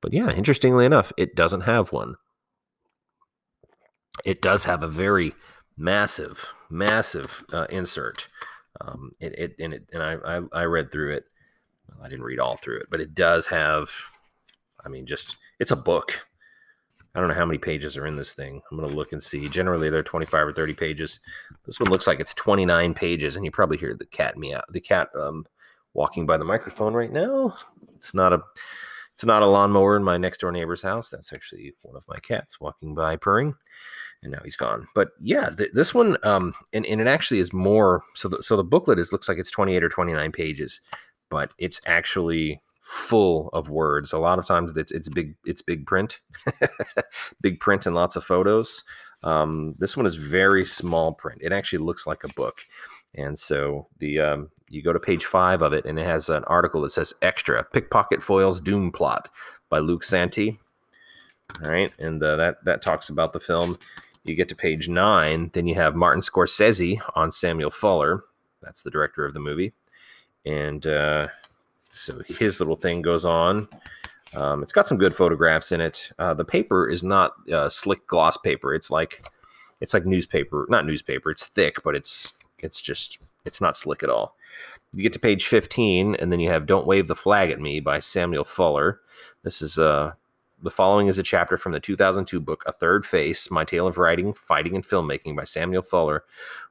but 0.00 0.12
yeah, 0.12 0.30
interestingly 0.30 0.84
enough, 0.84 1.12
it 1.16 1.34
doesn't 1.34 1.62
have 1.62 1.92
one. 1.92 2.16
It 4.24 4.42
does 4.42 4.64
have 4.64 4.82
a 4.82 4.88
very 4.88 5.34
massive, 5.76 6.46
massive 6.70 7.44
uh, 7.52 7.66
insert. 7.70 8.28
Um, 8.80 9.12
it, 9.20 9.38
it 9.38 9.56
and 9.58 9.74
it 9.74 9.88
and 9.92 10.02
I, 10.02 10.16
I, 10.24 10.40
I 10.52 10.64
read 10.64 10.90
through 10.90 11.14
it. 11.14 11.24
Well, 11.88 12.04
I 12.04 12.08
didn't 12.08 12.24
read 12.24 12.40
all 12.40 12.56
through 12.56 12.78
it, 12.78 12.86
but 12.90 13.00
it 13.00 13.14
does 13.14 13.46
have. 13.48 13.90
I 14.84 14.88
mean, 14.88 15.06
just 15.06 15.36
it's 15.60 15.70
a 15.70 15.76
book. 15.76 16.26
I 17.14 17.20
don't 17.20 17.28
know 17.28 17.34
how 17.34 17.46
many 17.46 17.58
pages 17.58 17.96
are 17.96 18.06
in 18.06 18.16
this 18.16 18.34
thing. 18.34 18.60
I'm 18.70 18.78
gonna 18.78 18.92
look 18.92 19.12
and 19.12 19.22
see. 19.22 19.48
Generally, 19.48 19.90
they're 19.90 20.02
25 20.02 20.48
or 20.48 20.52
30 20.52 20.74
pages. 20.74 21.20
This 21.64 21.78
one 21.78 21.90
looks 21.90 22.08
like 22.08 22.18
it's 22.18 22.34
29 22.34 22.92
pages, 22.94 23.36
and 23.36 23.44
you 23.44 23.52
probably 23.52 23.78
hear 23.78 23.94
the 23.94 24.06
cat 24.06 24.36
meow. 24.36 24.62
The 24.70 24.80
cat 24.80 25.08
um, 25.16 25.46
walking 25.92 26.26
by 26.26 26.36
the 26.36 26.44
microphone 26.44 26.92
right 26.92 27.12
now. 27.12 27.56
It's 27.94 28.14
not 28.14 28.32
a 28.32 28.42
it's 29.14 29.24
not 29.24 29.42
a 29.42 29.46
lawnmower 29.46 29.96
in 29.96 30.02
my 30.02 30.16
next 30.16 30.40
door 30.40 30.50
neighbor's 30.50 30.82
house. 30.82 31.08
That's 31.08 31.32
actually 31.32 31.74
one 31.82 31.96
of 31.96 32.04
my 32.08 32.18
cats 32.18 32.60
walking 32.60 32.96
by 32.96 33.14
purring 33.14 33.54
and 34.24 34.32
now 34.32 34.40
he's 34.42 34.56
gone. 34.56 34.88
But 34.94 35.10
yeah, 35.20 35.50
th- 35.50 35.72
this 35.72 35.94
one, 35.94 36.16
um, 36.24 36.54
and, 36.72 36.84
and 36.86 37.00
it 37.00 37.06
actually 37.06 37.38
is 37.38 37.52
more. 37.52 38.02
So 38.14 38.28
the, 38.28 38.42
so 38.42 38.56
the 38.56 38.64
booklet 38.64 38.98
is 38.98 39.12
looks 39.12 39.28
like 39.28 39.38
it's 39.38 39.50
28 39.50 39.84
or 39.84 39.88
29 39.88 40.32
pages, 40.32 40.80
but 41.30 41.52
it's 41.58 41.80
actually 41.86 42.60
full 42.80 43.48
of 43.52 43.68
words. 43.68 44.12
A 44.12 44.18
lot 44.18 44.38
of 44.38 44.46
times 44.46 44.72
it's 44.76 44.90
it's 44.90 45.08
big 45.08 45.36
it's 45.44 45.62
big 45.62 45.86
print, 45.86 46.20
big 47.40 47.60
print 47.60 47.86
and 47.86 47.94
lots 47.94 48.16
of 48.16 48.24
photos. 48.24 48.82
Um, 49.22 49.74
this 49.78 49.96
one 49.96 50.06
is 50.06 50.16
very 50.16 50.64
small 50.64 51.12
print. 51.12 51.40
It 51.42 51.52
actually 51.52 51.78
looks 51.84 52.06
like 52.06 52.24
a 52.24 52.32
book, 52.34 52.62
and 53.14 53.38
so 53.38 53.88
the 53.98 54.20
um, 54.20 54.50
you 54.70 54.82
go 54.82 54.92
to 54.92 54.98
page 55.00 55.24
five 55.24 55.62
of 55.62 55.72
it, 55.72 55.84
and 55.84 55.98
it 55.98 56.06
has 56.06 56.28
an 56.28 56.44
article 56.44 56.80
that 56.82 56.90
says 56.90 57.14
"Extra 57.22 57.62
Pickpocket 57.64 58.22
Foils 58.22 58.60
Doom 58.60 58.90
Plot" 58.90 59.28
by 59.68 59.78
Luc 59.78 60.02
Sante. 60.02 60.58
All 61.62 61.70
right, 61.70 61.92
and 61.98 62.22
uh, 62.22 62.36
that 62.36 62.64
that 62.64 62.82
talks 62.82 63.08
about 63.08 63.32
the 63.32 63.40
film. 63.40 63.78
You 64.24 64.34
get 64.34 64.48
to 64.48 64.56
page 64.56 64.88
nine, 64.88 65.50
then 65.52 65.66
you 65.66 65.74
have 65.74 65.94
Martin 65.94 66.22
Scorsese 66.22 67.00
on 67.14 67.30
Samuel 67.30 67.70
Fuller. 67.70 68.24
That's 68.62 68.82
the 68.82 68.90
director 68.90 69.26
of 69.26 69.34
the 69.34 69.40
movie. 69.40 69.74
And 70.46 70.86
uh, 70.86 71.28
so 71.90 72.22
his 72.26 72.58
little 72.58 72.76
thing 72.76 73.02
goes 73.02 73.26
on. 73.26 73.68
Um, 74.34 74.62
it's 74.62 74.72
got 74.72 74.86
some 74.86 74.98
good 74.98 75.14
photographs 75.14 75.70
in 75.72 75.80
it. 75.80 76.10
Uh, 76.18 76.34
the 76.34 76.44
paper 76.44 76.88
is 76.88 77.04
not 77.04 77.34
uh, 77.52 77.68
slick 77.68 78.06
gloss 78.06 78.36
paper. 78.36 78.74
It's 78.74 78.90
like 78.90 79.22
it's 79.80 79.94
like 79.94 80.06
newspaper, 80.06 80.66
not 80.68 80.86
newspaper. 80.86 81.30
It's 81.30 81.44
thick, 81.44 81.82
but 81.84 81.94
it's 81.94 82.32
it's 82.58 82.80
just 82.80 83.22
it's 83.44 83.60
not 83.60 83.76
slick 83.76 84.02
at 84.02 84.10
all. 84.10 84.36
You 84.92 85.02
get 85.02 85.12
to 85.14 85.18
page 85.18 85.46
15, 85.46 86.14
and 86.14 86.32
then 86.32 86.40
you 86.40 86.50
have 86.50 86.66
"Don't 86.66 86.86
Wave 86.86 87.08
the 87.08 87.16
Flag 87.16 87.50
at 87.50 87.60
Me" 87.60 87.80
by 87.80 88.00
Samuel 88.00 88.44
Fuller. 88.44 89.00
This 89.42 89.60
is 89.60 89.78
uh, 89.78 90.12
the 90.62 90.70
following 90.70 91.08
is 91.08 91.18
a 91.18 91.22
chapter 91.22 91.56
from 91.56 91.72
the 91.72 91.80
2002 91.80 92.40
book 92.40 92.62
"A 92.66 92.72
Third 92.72 93.04
Face: 93.04 93.50
My 93.50 93.64
Tale 93.64 93.86
of 93.86 93.98
Writing, 93.98 94.32
Fighting, 94.32 94.74
and 94.74 94.86
Filmmaking" 94.86 95.36
by 95.36 95.44
Samuel 95.44 95.82
Fuller, 95.82 96.24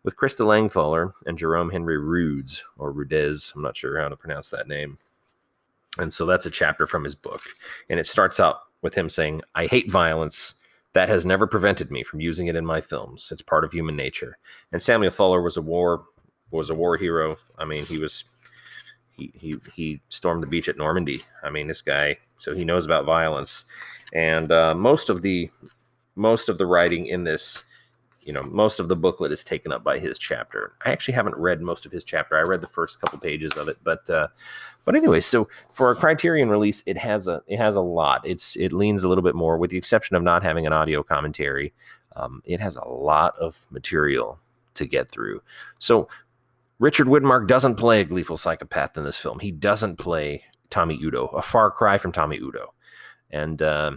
with 0.04 0.16
Christa 0.16 0.46
Lang 0.46 0.70
Fuller 0.70 1.14
and 1.26 1.38
Jerome 1.38 1.70
Henry 1.70 1.98
Rudes, 1.98 2.64
or 2.78 2.92
Rudez. 2.92 3.54
I'm 3.56 3.62
not 3.62 3.78
sure 3.78 4.00
how 4.00 4.10
to 4.10 4.16
pronounce 4.16 4.50
that 4.50 4.68
name. 4.68 4.98
And 5.98 6.14
so 6.14 6.26
that's 6.26 6.46
a 6.46 6.52
chapter 6.52 6.88
from 6.88 7.04
his 7.04 7.16
book, 7.16 7.42
and 7.90 8.00
it 8.00 8.08
starts 8.08 8.40
out 8.40 8.62
with 8.82 8.96
him 8.96 9.10
saying, 9.10 9.42
"I 9.56 9.68
hate 9.68 9.92
violence." 9.92 10.56
That 10.94 11.10
has 11.10 11.26
never 11.26 11.48
prevented 11.48 11.90
me 11.92 12.04
from 12.04 12.20
using 12.20 12.46
it 12.46 12.56
in 12.56 12.68
my 12.68 12.80
films. 12.80 13.32
It's 13.32 13.42
part 13.42 13.64
of 13.64 13.72
human 13.72 13.96
nature. 13.96 14.38
And 14.72 14.82
Samuel 14.82 15.12
Fuller 15.12 15.42
was 15.42 15.58
a 15.58 15.62
war 15.62 16.06
was 16.52 16.70
a 16.70 16.76
war 16.76 16.98
hero. 16.98 17.38
I 17.58 17.66
mean, 17.66 17.84
he 17.84 17.98
was 17.98 18.26
he 19.12 19.32
he 19.36 19.58
he 19.74 20.02
stormed 20.10 20.44
the 20.44 20.48
beach 20.48 20.70
at 20.70 20.78
Normandy. 20.78 21.24
I 21.44 21.50
mean, 21.50 21.68
this 21.68 21.82
guy, 21.82 22.18
so 22.44 22.54
he 22.54 22.66
knows 22.66 22.86
about 22.86 23.06
violence, 23.06 23.64
and 24.12 24.52
uh, 24.52 24.76
most 24.76 25.10
of 25.10 25.22
the 25.22 25.50
most 26.16 26.50
of 26.50 26.58
the 26.58 26.66
writing 26.66 27.06
in 27.06 27.24
this, 27.24 27.64
you 28.22 28.34
know, 28.34 28.44
most 28.44 28.80
of 28.80 28.90
the 28.90 28.96
booklet 28.96 29.32
is 29.32 29.44
taken 29.44 29.72
up 29.72 29.84
by 29.84 29.98
his 29.98 30.20
chapter. 30.20 30.74
I 30.86 30.92
actually 30.92 31.14
haven't 31.14 31.38
read 31.38 31.62
most 31.62 31.86
of 31.86 31.92
his 31.92 32.04
chapter. 32.04 32.38
I 32.38 32.42
read 32.42 32.62
the 32.62 32.68
first 32.68 33.00
couple 33.00 33.18
pages 33.18 33.54
of 33.54 33.70
it, 33.70 33.78
but 33.84 34.10
uh, 34.10 34.28
but 34.84 34.96
anyway, 34.96 35.22
so 35.22 35.48
for 35.72 35.90
a 35.90 35.96
Criterion 35.96 36.50
release, 36.50 36.84
it 36.86 36.98
has 36.98 37.30
a 37.30 37.42
it 37.48 37.58
has 37.58 37.78
a 37.78 37.82
lot. 37.82 38.22
It's 38.26 38.58
it 38.58 38.74
leans 38.74 39.04
a 39.04 39.08
little 39.08 39.24
bit 39.24 39.36
more, 39.36 39.58
with 39.58 39.72
the 39.72 39.78
exception 39.78 40.18
of 40.18 40.24
not 40.24 40.44
having 40.44 40.68
an 40.68 40.74
audio 40.74 41.02
commentary. 41.02 41.74
Um, 42.18 42.44
it 42.46 42.60
has 42.60 42.76
a 42.76 42.88
lot 42.88 43.36
of 43.40 43.66
material 43.72 44.38
to 44.76 44.86
get 44.86 45.10
through. 45.10 45.42
So 45.80 46.10
Richard 46.78 47.08
Widmark 47.08 47.48
doesn't 47.48 47.76
play 47.76 48.02
a 48.02 48.06
gleeful 48.06 48.36
psychopath 48.36 48.98
in 48.98 49.06
this 49.06 49.18
film. 49.18 49.40
He 49.40 49.52
doesn't 49.52 49.98
play 49.98 50.44
Tommy 50.74 51.00
Udo, 51.02 51.28
a 51.28 51.42
far 51.42 51.70
cry 51.70 52.00
from 52.00 52.12
Tommy 52.12 52.38
Udo. 52.38 52.74
And 53.30 53.62
uh, 53.62 53.92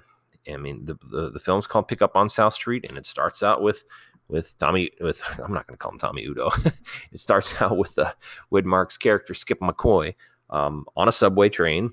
I 0.48 0.56
mean, 0.58 0.84
the, 0.84 0.98
the, 1.10 1.30
the 1.30 1.40
film's 1.40 1.66
called 1.66 1.88
Pick 1.88 2.02
Up 2.02 2.14
on 2.14 2.28
South 2.28 2.52
Street, 2.52 2.84
and 2.86 2.98
it 2.98 3.06
starts 3.06 3.42
out 3.42 3.62
with 3.62 3.82
with 4.28 4.56
Tommy 4.58 4.90
with 5.00 5.22
I'm 5.42 5.54
not 5.54 5.66
going 5.66 5.74
to 5.74 5.78
call 5.78 5.92
him 5.92 5.98
Tommy 5.98 6.24
Udo. 6.24 6.50
it 7.12 7.18
starts 7.18 7.60
out 7.62 7.78
with 7.78 7.98
uh, 7.98 8.12
Widmark's 8.52 8.98
character 8.98 9.32
Skip 9.32 9.60
McCoy 9.60 10.14
um, 10.50 10.84
on 10.96 11.08
a 11.08 11.12
subway 11.12 11.48
train, 11.48 11.90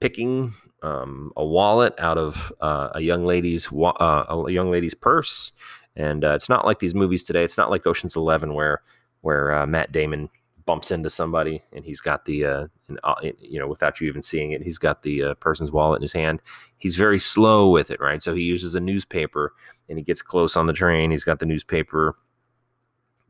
picking 0.00 0.54
um, 0.82 1.32
a 1.36 1.44
wallet 1.44 1.94
out 1.98 2.16
of 2.16 2.52
uh, 2.60 2.90
a 2.94 3.00
young 3.00 3.26
lady's 3.26 3.72
wa- 3.72 3.96
uh, 3.98 4.44
a 4.46 4.52
young 4.52 4.70
lady's 4.70 4.94
purse. 4.94 5.50
And 5.96 6.24
uh, 6.24 6.34
it's 6.34 6.48
not 6.48 6.64
like 6.64 6.78
these 6.78 6.94
movies 6.94 7.24
today. 7.24 7.42
It's 7.42 7.58
not 7.58 7.70
like 7.70 7.86
Ocean's 7.86 8.14
Eleven 8.14 8.54
where 8.54 8.82
where 9.22 9.52
uh, 9.52 9.66
Matt 9.66 9.90
Damon 9.90 10.30
bumps 10.68 10.90
into 10.90 11.08
somebody 11.08 11.62
and 11.72 11.82
he's 11.82 12.02
got 12.02 12.26
the 12.26 12.44
uh, 12.44 12.66
uh 13.02 13.14
you 13.40 13.58
know 13.58 13.66
without 13.66 13.98
you 14.02 14.06
even 14.06 14.20
seeing 14.20 14.52
it 14.52 14.60
he's 14.60 14.76
got 14.76 15.02
the 15.02 15.22
uh, 15.22 15.34
person's 15.36 15.72
wallet 15.72 15.96
in 15.96 16.02
his 16.02 16.12
hand. 16.12 16.42
He's 16.76 16.94
very 16.94 17.18
slow 17.18 17.70
with 17.70 17.90
it 17.90 18.02
right? 18.02 18.22
So 18.22 18.34
he 18.34 18.42
uses 18.42 18.74
a 18.74 18.80
newspaper 18.80 19.54
and 19.88 19.96
he 19.96 20.04
gets 20.04 20.20
close 20.20 20.58
on 20.58 20.66
the 20.66 20.74
train. 20.74 21.10
He's 21.10 21.24
got 21.24 21.38
the 21.38 21.46
newspaper 21.46 22.16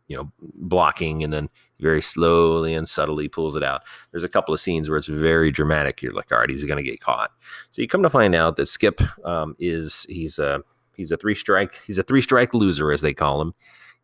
you 0.09 0.17
know 0.17 0.33
blocking 0.41 1.23
and 1.23 1.33
then 1.33 1.49
very 1.79 2.03
slowly 2.03 2.75
and 2.75 2.89
subtly 2.89 3.29
pulls 3.29 3.55
it 3.55 3.63
out. 3.63 3.83
There's 4.11 4.25
a 4.25 4.29
couple 4.29 4.53
of 4.53 4.59
scenes 4.59 4.89
where 4.89 4.99
it's 4.99 5.07
very 5.07 5.53
dramatic. 5.53 6.03
You're 6.03 6.15
like 6.15 6.33
all 6.33 6.41
right 6.41 6.51
he's 6.51 6.65
going 6.65 6.85
to 6.85 6.91
get 6.91 7.01
caught. 7.01 7.31
So 7.71 7.81
you 7.81 7.87
come 7.87 8.03
to 8.03 8.11
find 8.11 8.35
out 8.35 8.57
that 8.57 8.67
skip 8.67 9.01
um, 9.25 9.55
is 9.61 10.05
he's 10.09 10.41
a 10.41 10.61
he's 10.97 11.13
a 11.13 11.17
three 11.17 11.37
strike 11.37 11.75
he's 11.87 11.99
a 11.99 12.03
three 12.03 12.21
strike 12.21 12.53
loser 12.53 12.91
as 12.91 13.01
they 13.01 13.15
call 13.15 13.41
him. 13.41 13.55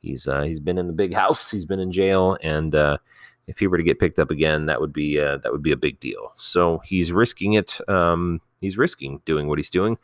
He's 0.04 0.28
uh, 0.28 0.42
he's 0.42 0.60
been 0.60 0.78
in 0.78 0.86
the 0.86 0.92
big 0.92 1.14
house. 1.14 1.50
He's 1.50 1.64
been 1.64 1.80
in 1.80 1.90
jail, 1.90 2.36
and 2.42 2.74
uh, 2.74 2.98
if 3.46 3.58
he 3.58 3.66
were 3.66 3.76
to 3.76 3.84
get 3.84 3.98
picked 3.98 4.18
up 4.18 4.30
again, 4.30 4.66
that 4.66 4.80
would 4.80 4.92
be 4.92 5.18
uh, 5.20 5.38
that 5.38 5.52
would 5.52 5.62
be 5.62 5.72
a 5.72 5.76
big 5.76 6.00
deal. 6.00 6.32
So 6.36 6.80
he's 6.84 7.12
risking 7.12 7.54
it. 7.54 7.78
Um, 7.88 8.40
he's 8.60 8.78
risking 8.78 9.20
doing 9.24 9.48
what 9.48 9.58
he's 9.58 9.70
doing. 9.70 9.98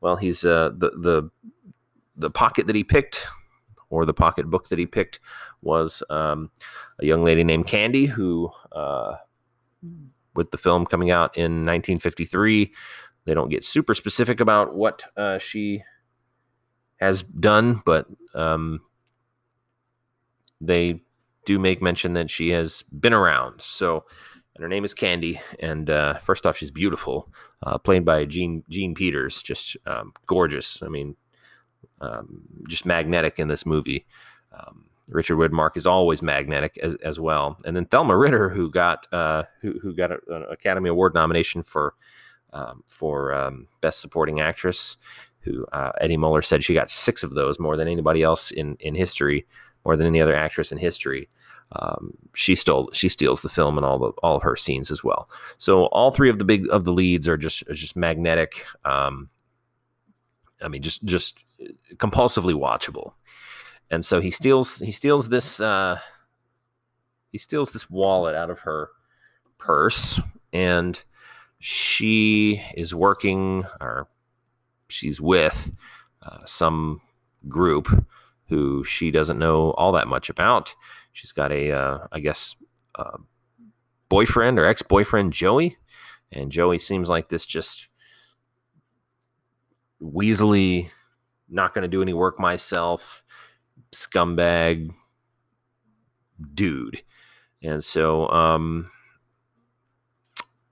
Well, 0.00 0.16
he's 0.16 0.44
uh, 0.44 0.70
the 0.76 0.90
the 0.90 1.30
the 2.16 2.30
pocket 2.30 2.66
that 2.66 2.76
he 2.76 2.84
picked, 2.84 3.26
or 3.90 4.04
the 4.04 4.14
pocketbook 4.14 4.68
that 4.68 4.78
he 4.78 4.86
picked, 4.86 5.20
was 5.62 6.02
um, 6.10 6.50
a 7.00 7.06
young 7.06 7.24
lady 7.24 7.44
named 7.44 7.66
Candy 7.66 8.06
who. 8.06 8.50
Uh, 8.70 9.16
with 10.34 10.50
the 10.50 10.56
film 10.56 10.86
coming 10.86 11.10
out 11.10 11.36
in 11.36 11.66
1953, 11.66 12.72
they 13.24 13.34
don't 13.34 13.50
get 13.50 13.64
super 13.64 13.94
specific 13.94 14.40
about 14.40 14.74
what 14.74 15.02
uh, 15.16 15.38
she 15.38 15.84
has 16.96 17.22
done, 17.22 17.82
but 17.84 18.06
um, 18.34 18.80
they 20.60 21.02
do 21.44 21.58
make 21.58 21.82
mention 21.82 22.12
that 22.14 22.30
she 22.30 22.50
has 22.50 22.82
been 22.82 23.12
around. 23.12 23.60
So, 23.60 24.04
and 24.54 24.62
her 24.62 24.68
name 24.68 24.84
is 24.84 24.94
Candy. 24.94 25.40
And 25.58 25.90
uh, 25.90 26.18
first 26.18 26.46
off, 26.46 26.56
she's 26.56 26.70
beautiful, 26.70 27.32
uh, 27.62 27.78
played 27.78 28.04
by 28.04 28.24
Jean 28.24 28.64
Jean 28.68 28.94
Peters, 28.94 29.42
just 29.42 29.76
um, 29.86 30.12
gorgeous. 30.26 30.82
I 30.82 30.88
mean, 30.88 31.16
um, 32.00 32.42
just 32.68 32.86
magnetic 32.86 33.38
in 33.38 33.48
this 33.48 33.66
movie. 33.66 34.06
Um, 34.52 34.84
Richard 35.08 35.36
Widmark 35.36 35.76
is 35.76 35.86
always 35.86 36.22
magnetic 36.22 36.78
as, 36.78 36.94
as, 36.96 37.18
well. 37.18 37.58
And 37.64 37.76
then 37.76 37.86
Thelma 37.86 38.16
Ritter, 38.16 38.48
who 38.48 38.70
got 38.70 39.06
uh, 39.12 39.44
who, 39.60 39.78
who 39.80 39.94
got 39.94 40.12
a, 40.12 40.18
an 40.28 40.44
Academy 40.50 40.88
Award 40.88 41.14
nomination 41.14 41.62
for 41.62 41.94
um, 42.52 42.82
for 42.86 43.34
um, 43.34 43.68
Best 43.80 44.00
Supporting 44.00 44.40
Actress. 44.40 44.96
Who 45.40 45.66
uh, 45.72 45.90
Eddie 46.00 46.16
Muller 46.16 46.42
said 46.42 46.62
she 46.62 46.74
got 46.74 46.88
six 46.88 47.24
of 47.24 47.34
those, 47.34 47.58
more 47.58 47.76
than 47.76 47.88
anybody 47.88 48.22
else 48.22 48.50
in 48.50 48.76
in 48.78 48.94
history 48.94 49.46
more 49.84 49.96
than 49.96 50.06
any 50.06 50.20
other 50.20 50.34
actress 50.34 50.72
in 50.72 50.78
history. 50.78 51.28
Um, 51.72 52.18
she 52.34 52.54
stole 52.54 52.90
she 52.92 53.08
steals 53.08 53.40
the 53.40 53.48
film 53.48 53.78
and 53.78 53.86
all 53.86 53.98
the 53.98 54.12
all 54.22 54.36
of 54.36 54.42
her 54.42 54.56
scenes 54.56 54.90
as 54.90 55.02
well. 55.02 55.30
So 55.56 55.86
all 55.86 56.10
three 56.10 56.28
of 56.28 56.38
the 56.38 56.44
big 56.44 56.68
of 56.70 56.84
the 56.84 56.92
leads 56.92 57.26
are 57.26 57.38
just 57.38 57.62
are 57.68 57.74
just 57.74 57.96
magnetic. 57.96 58.66
Um, 58.84 59.30
I 60.62 60.68
mean, 60.68 60.82
just 60.82 61.02
just 61.04 61.38
compulsively 61.96 62.54
watchable. 62.54 63.12
And 63.90 64.04
so 64.04 64.20
he 64.20 64.30
steals 64.30 64.78
he 64.78 64.92
steals 64.92 65.28
this 65.28 65.60
uh, 65.60 65.98
he 67.30 67.38
steals 67.38 67.72
this 67.72 67.88
wallet 67.88 68.34
out 68.34 68.50
of 68.50 68.60
her 68.60 68.90
purse, 69.58 70.20
and 70.52 71.02
she 71.58 72.62
is 72.74 72.94
working 72.94 73.64
or 73.80 74.08
she's 74.88 75.20
with 75.20 75.72
uh, 76.22 76.44
some 76.44 77.00
group 77.48 78.04
who 78.52 78.84
she 78.84 79.10
doesn't 79.10 79.38
know 79.38 79.70
all 79.72 79.92
that 79.92 80.08
much 80.08 80.28
about. 80.28 80.74
She's 81.12 81.32
got 81.32 81.50
a, 81.50 81.72
uh, 81.72 81.98
I 82.12 82.20
guess, 82.20 82.54
uh, 82.94 83.16
boyfriend 84.10 84.58
or 84.58 84.66
ex 84.66 84.82
boyfriend, 84.82 85.32
Joey. 85.32 85.78
And 86.30 86.52
Joey 86.52 86.78
seems 86.78 87.08
like 87.08 87.30
this 87.30 87.46
just 87.46 87.88
weaselly, 90.02 90.90
not 91.48 91.72
going 91.72 91.82
to 91.82 91.88
do 91.88 92.02
any 92.02 92.12
work 92.12 92.38
myself, 92.38 93.22
scumbag 93.90 94.90
dude. 96.54 97.02
And 97.62 97.82
so, 97.82 98.28
um, 98.28 98.90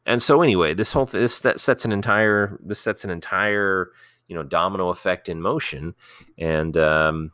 and 0.05 0.23
so 0.23 0.43
anyway, 0.43 0.75
this 0.75 0.93
whole 0.93 1.07
this 1.07 1.39
that 1.39 1.61
sets 1.61 1.87
an 1.87 1.93
entire 1.93 2.59
this 2.63 2.81
sets 2.81 3.05
an 3.05 3.11
entire 3.11 3.93
you 4.29 4.35
know 4.35 4.43
domino 4.43 4.91
effect 4.91 5.29
in 5.29 5.41
motion, 5.41 5.95
and 6.37 6.77
um, 6.77 7.33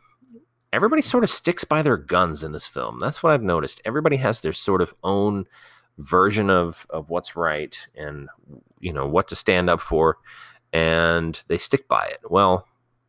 everybody 0.77 1.01
sort 1.01 1.25
of 1.25 1.31
sticks 1.31 1.65
by 1.65 1.81
their 1.81 1.97
guns 1.97 2.43
in 2.43 2.53
this 2.53 2.67
film. 2.67 3.01
That's 3.01 3.23
what 3.23 3.33
I've 3.33 3.43
noticed. 3.43 3.81
Everybody 3.87 4.17
has 4.17 4.43
their 4.43 4.53
sort 4.53 4.83
of 4.83 4.95
own 5.03 5.47
version 5.99 6.51
of 6.51 6.87
of 6.91 7.09
what's 7.09 7.35
right 7.35 7.79
and 7.95 8.29
you 8.81 8.93
know 8.93 9.09
what 9.09 9.27
to 9.29 9.35
stand 9.35 9.71
up 9.71 9.81
for 9.81 10.19
and 10.75 11.43
they 11.49 11.57
stick 11.57 11.89
by 11.89 12.05
it. 12.05 12.21
Well, 12.29 12.69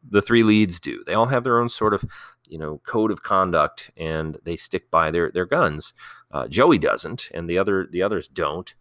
the 0.10 0.22
three 0.22 0.44
leads 0.44 0.80
do. 0.80 1.04
They 1.06 1.14
all 1.14 1.26
have 1.26 1.44
their 1.44 1.60
own 1.60 1.68
sort 1.68 1.94
of, 1.94 2.06
you 2.48 2.58
know, 2.58 2.80
code 2.88 3.12
of 3.12 3.24
conduct 3.24 3.92
and 3.98 4.38
they 4.46 4.56
stick 4.56 4.90
by 4.90 5.12
their 5.12 5.30
their 5.30 5.46
guns. 5.46 5.94
Uh, 6.32 6.48
Joey 6.48 6.78
doesn't 6.78 7.30
and 7.34 7.50
the 7.50 7.58
other 7.58 7.86
the 7.92 8.02
others 8.02 8.30
don't. 8.30 8.74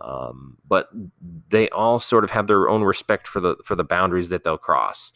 Um, 0.00 0.56
but 0.66 0.88
they 1.50 1.68
all 1.68 2.00
sort 2.00 2.24
of 2.24 2.30
have 2.30 2.46
their 2.46 2.70
own 2.70 2.84
respect 2.84 3.28
for 3.28 3.40
the 3.40 3.56
for 3.62 3.76
the 3.76 3.84
boundaries 3.84 4.30
that 4.30 4.44
they'll 4.44 4.56
cross. 4.56 5.12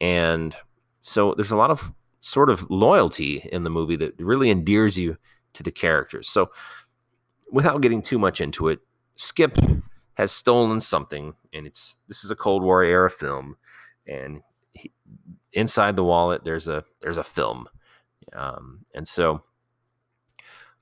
And 0.00 0.56
so 1.02 1.34
there's 1.34 1.52
a 1.52 1.56
lot 1.56 1.70
of 1.70 1.92
sort 2.24 2.50
of 2.50 2.68
loyalty 2.70 3.48
in 3.52 3.64
the 3.64 3.70
movie 3.70 3.96
that 3.96 4.14
really 4.18 4.50
endears 4.50 4.98
you 4.98 5.16
to 5.52 5.62
the 5.62 5.70
characters. 5.72 6.28
So, 6.28 6.50
without 7.52 7.82
getting 7.82 8.02
too 8.02 8.18
much 8.18 8.40
into 8.40 8.68
it, 8.68 8.80
Skip 9.16 9.58
has 10.14 10.32
stolen 10.32 10.80
something, 10.80 11.34
and 11.52 11.66
it's 11.66 11.96
this 12.08 12.24
is 12.24 12.30
a 12.30 12.36
Cold 12.36 12.62
War 12.62 12.82
era 12.84 13.10
film, 13.10 13.56
and 14.06 14.42
he, 14.72 14.92
inside 15.52 15.96
the 15.96 16.04
wallet 16.04 16.44
there's 16.44 16.68
a 16.68 16.84
there's 17.02 17.18
a 17.18 17.24
film, 17.24 17.68
um, 18.34 18.84
and 18.94 19.06
so 19.06 19.42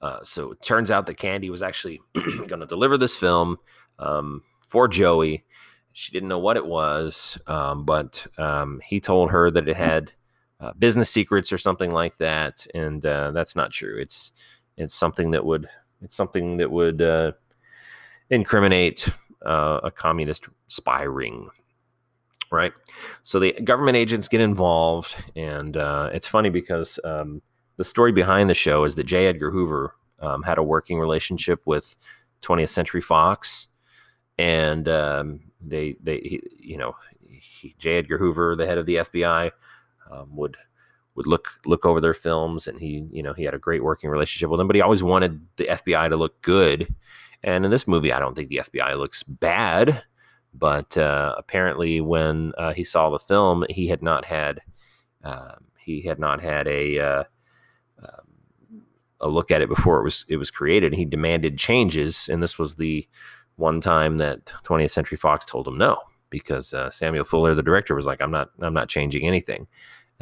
Uh, 0.01 0.19
so 0.25 0.53
it 0.53 0.63
turns 0.63 0.91
out 0.91 1.07
that 1.07 1.15
Candy 1.17 1.51
was 1.51 1.63
actually 1.63 2.01
going 2.15 2.61
to 2.61 2.67
deliver 2.67 2.99
this 2.99 3.17
film 3.17 3.59
um, 3.99 4.43
for 4.67 4.89
Joey. 4.89 5.45
She 5.93 6.13
didn't 6.13 6.29
know 6.29 6.41
what 6.41 6.57
it 6.57 6.67
was, 6.67 7.39
um, 7.47 7.85
but 7.85 8.27
um, 8.39 8.81
he 8.85 9.01
told 9.01 9.31
her 9.31 9.51
that 9.51 9.69
it 9.69 9.77
had 9.77 10.13
uh, 10.63 10.73
business 10.79 11.11
secrets 11.11 11.53
or 11.53 11.59
something 11.59 11.91
like 11.91 12.17
that, 12.19 12.67
and 12.75 13.05
uh, 13.05 13.33
that's 13.33 13.57
not 13.57 13.73
true. 13.73 13.99
It's 13.99 14.33
it's 14.77 14.95
something 14.95 15.33
that 15.33 15.45
would 15.45 15.69
it's 16.01 16.15
something 16.15 16.57
that 16.59 16.71
would 16.71 17.03
uh, 17.03 17.33
incriminate 18.31 19.09
uh, 19.45 19.81
a 19.83 19.91
communist 19.91 20.49
spy 20.69 21.03
ring 21.03 21.51
right? 22.53 22.73
So 23.23 23.41
the 23.41 23.53
government 23.53 23.97
agents 23.97 24.29
get 24.29 24.43
involved, 24.43 25.17
and 25.35 25.77
uh, 25.77 26.11
it's 26.13 26.27
funny 26.27 26.51
because 26.51 27.01
um, 27.03 27.41
the 27.79 27.85
story 27.85 28.13
behind 28.13 28.49
the 28.49 28.55
show 28.55 28.85
is 28.85 28.95
that 28.97 29.05
J. 29.05 29.27
Edgar 29.27 29.51
Hoover 29.51 29.95
um, 30.21 30.43
had 30.43 30.59
a 30.59 30.63
working 30.63 31.01
relationship 31.01 31.63
with 31.65 31.97
20th 32.43 32.69
Century 32.69 33.01
Fox, 33.01 33.69
and 34.39 34.89
um, 34.89 35.41
they 35.61 35.97
they 36.03 36.19
he, 36.19 36.43
you 36.61 36.77
know 36.77 36.95
he, 37.19 37.75
J. 37.79 37.97
Edgar 37.97 38.19
Hoover, 38.19 38.55
the 38.55 38.67
head 38.67 38.79
of 38.79 38.87
the 38.87 38.97
FBI, 38.97 39.51
um, 40.13 40.37
would 40.37 40.57
would 41.15 41.27
look 41.27 41.49
look 41.67 41.85
over 41.85 42.01
their 42.01 42.15
films, 42.15 42.67
and 42.67 42.81
he 42.81 43.07
you 43.11 43.23
know 43.23 43.33
he 43.33 43.45
had 43.45 43.55
a 43.55 43.59
great 43.59 43.85
working 43.85 44.11
relationship 44.11 44.51
with 44.51 44.59
them, 44.59 44.67
but 44.67 44.77
he 44.77 44.83
always 44.83 45.03
wanted 45.03 45.41
the 45.57 45.67
FBI 45.67 46.09
to 46.09 46.17
look 46.17 46.41
good. 46.43 46.95
And 47.45 47.65
in 47.65 47.71
this 47.71 47.89
movie, 47.89 48.13
I 48.13 48.21
don't 48.21 48.35
think 48.35 48.49
the 48.49 48.63
FBI 48.65 48.97
looks 48.97 49.23
bad. 49.25 50.03
But 50.55 50.97
uh, 50.97 51.35
apparently, 51.39 52.01
when 52.01 52.53
uh, 52.59 52.73
he 52.73 52.85
saw 52.85 53.11
the 53.11 53.19
film, 53.19 53.65
he 53.71 53.89
had 53.89 54.03
not 54.03 54.25
had 54.25 54.61
uh, 55.25 55.57
he 55.79 56.03
had 56.03 56.19
not 56.19 56.43
had 56.43 56.69
a 56.69 56.99
uh, 56.99 57.25
um, 58.03 58.83
a 59.21 59.29
look 59.29 59.51
at 59.51 59.63
it 59.63 59.69
before 59.69 59.99
it 59.99 60.05
was 60.05 60.25
it 60.29 60.37
was 60.37 60.51
created. 60.51 60.95
He 60.95 61.05
demanded 61.05 61.59
changes, 61.59 62.29
and 62.29 62.43
this 62.43 62.59
was 62.59 62.75
the 62.75 63.09
one 63.57 63.81
time 63.81 64.19
that 64.19 64.47
20th 64.65 64.91
Century 64.91 65.19
Fox 65.19 65.45
told 65.45 65.69
him 65.69 65.79
no 65.79 65.99
because 66.31 66.73
uh, 66.73 66.91
Samuel 66.91 67.25
Fuller, 67.25 67.55
the 67.55 67.63
director, 67.63 67.95
was 67.95 68.07
like, 68.07 68.21
"I'm 68.21 68.31
not 68.31 68.51
I'm 68.61 68.75
not 68.75 68.89
changing 68.89 69.27
anything." 69.27 69.67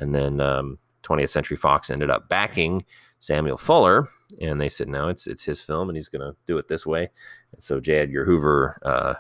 And 0.01 0.15
then 0.15 0.41
um, 0.41 0.79
20th 1.05 1.31
Century 1.31 1.57
Fox 1.57 1.91
ended 1.91 2.11
up 2.11 2.29
backing 2.29 2.85
Samuel 3.19 3.59
Fuller, 3.59 4.09
and 4.41 4.61
they 4.61 4.69
said, 4.69 4.89
"No, 4.89 5.09
it's 5.09 5.27
it's 5.27 5.45
his 5.45 5.61
film, 5.61 5.89
and 5.89 5.97
he's 5.97 6.09
going 6.09 6.23
to 6.23 6.37
do 6.47 6.59
it 6.59 6.69
this 6.69 6.87
way." 6.87 7.11
And 7.53 7.63
so 7.63 7.81
J. 7.81 7.99
Edgar 7.99 8.25
Hoover 8.25 8.79
uh, 8.83 9.15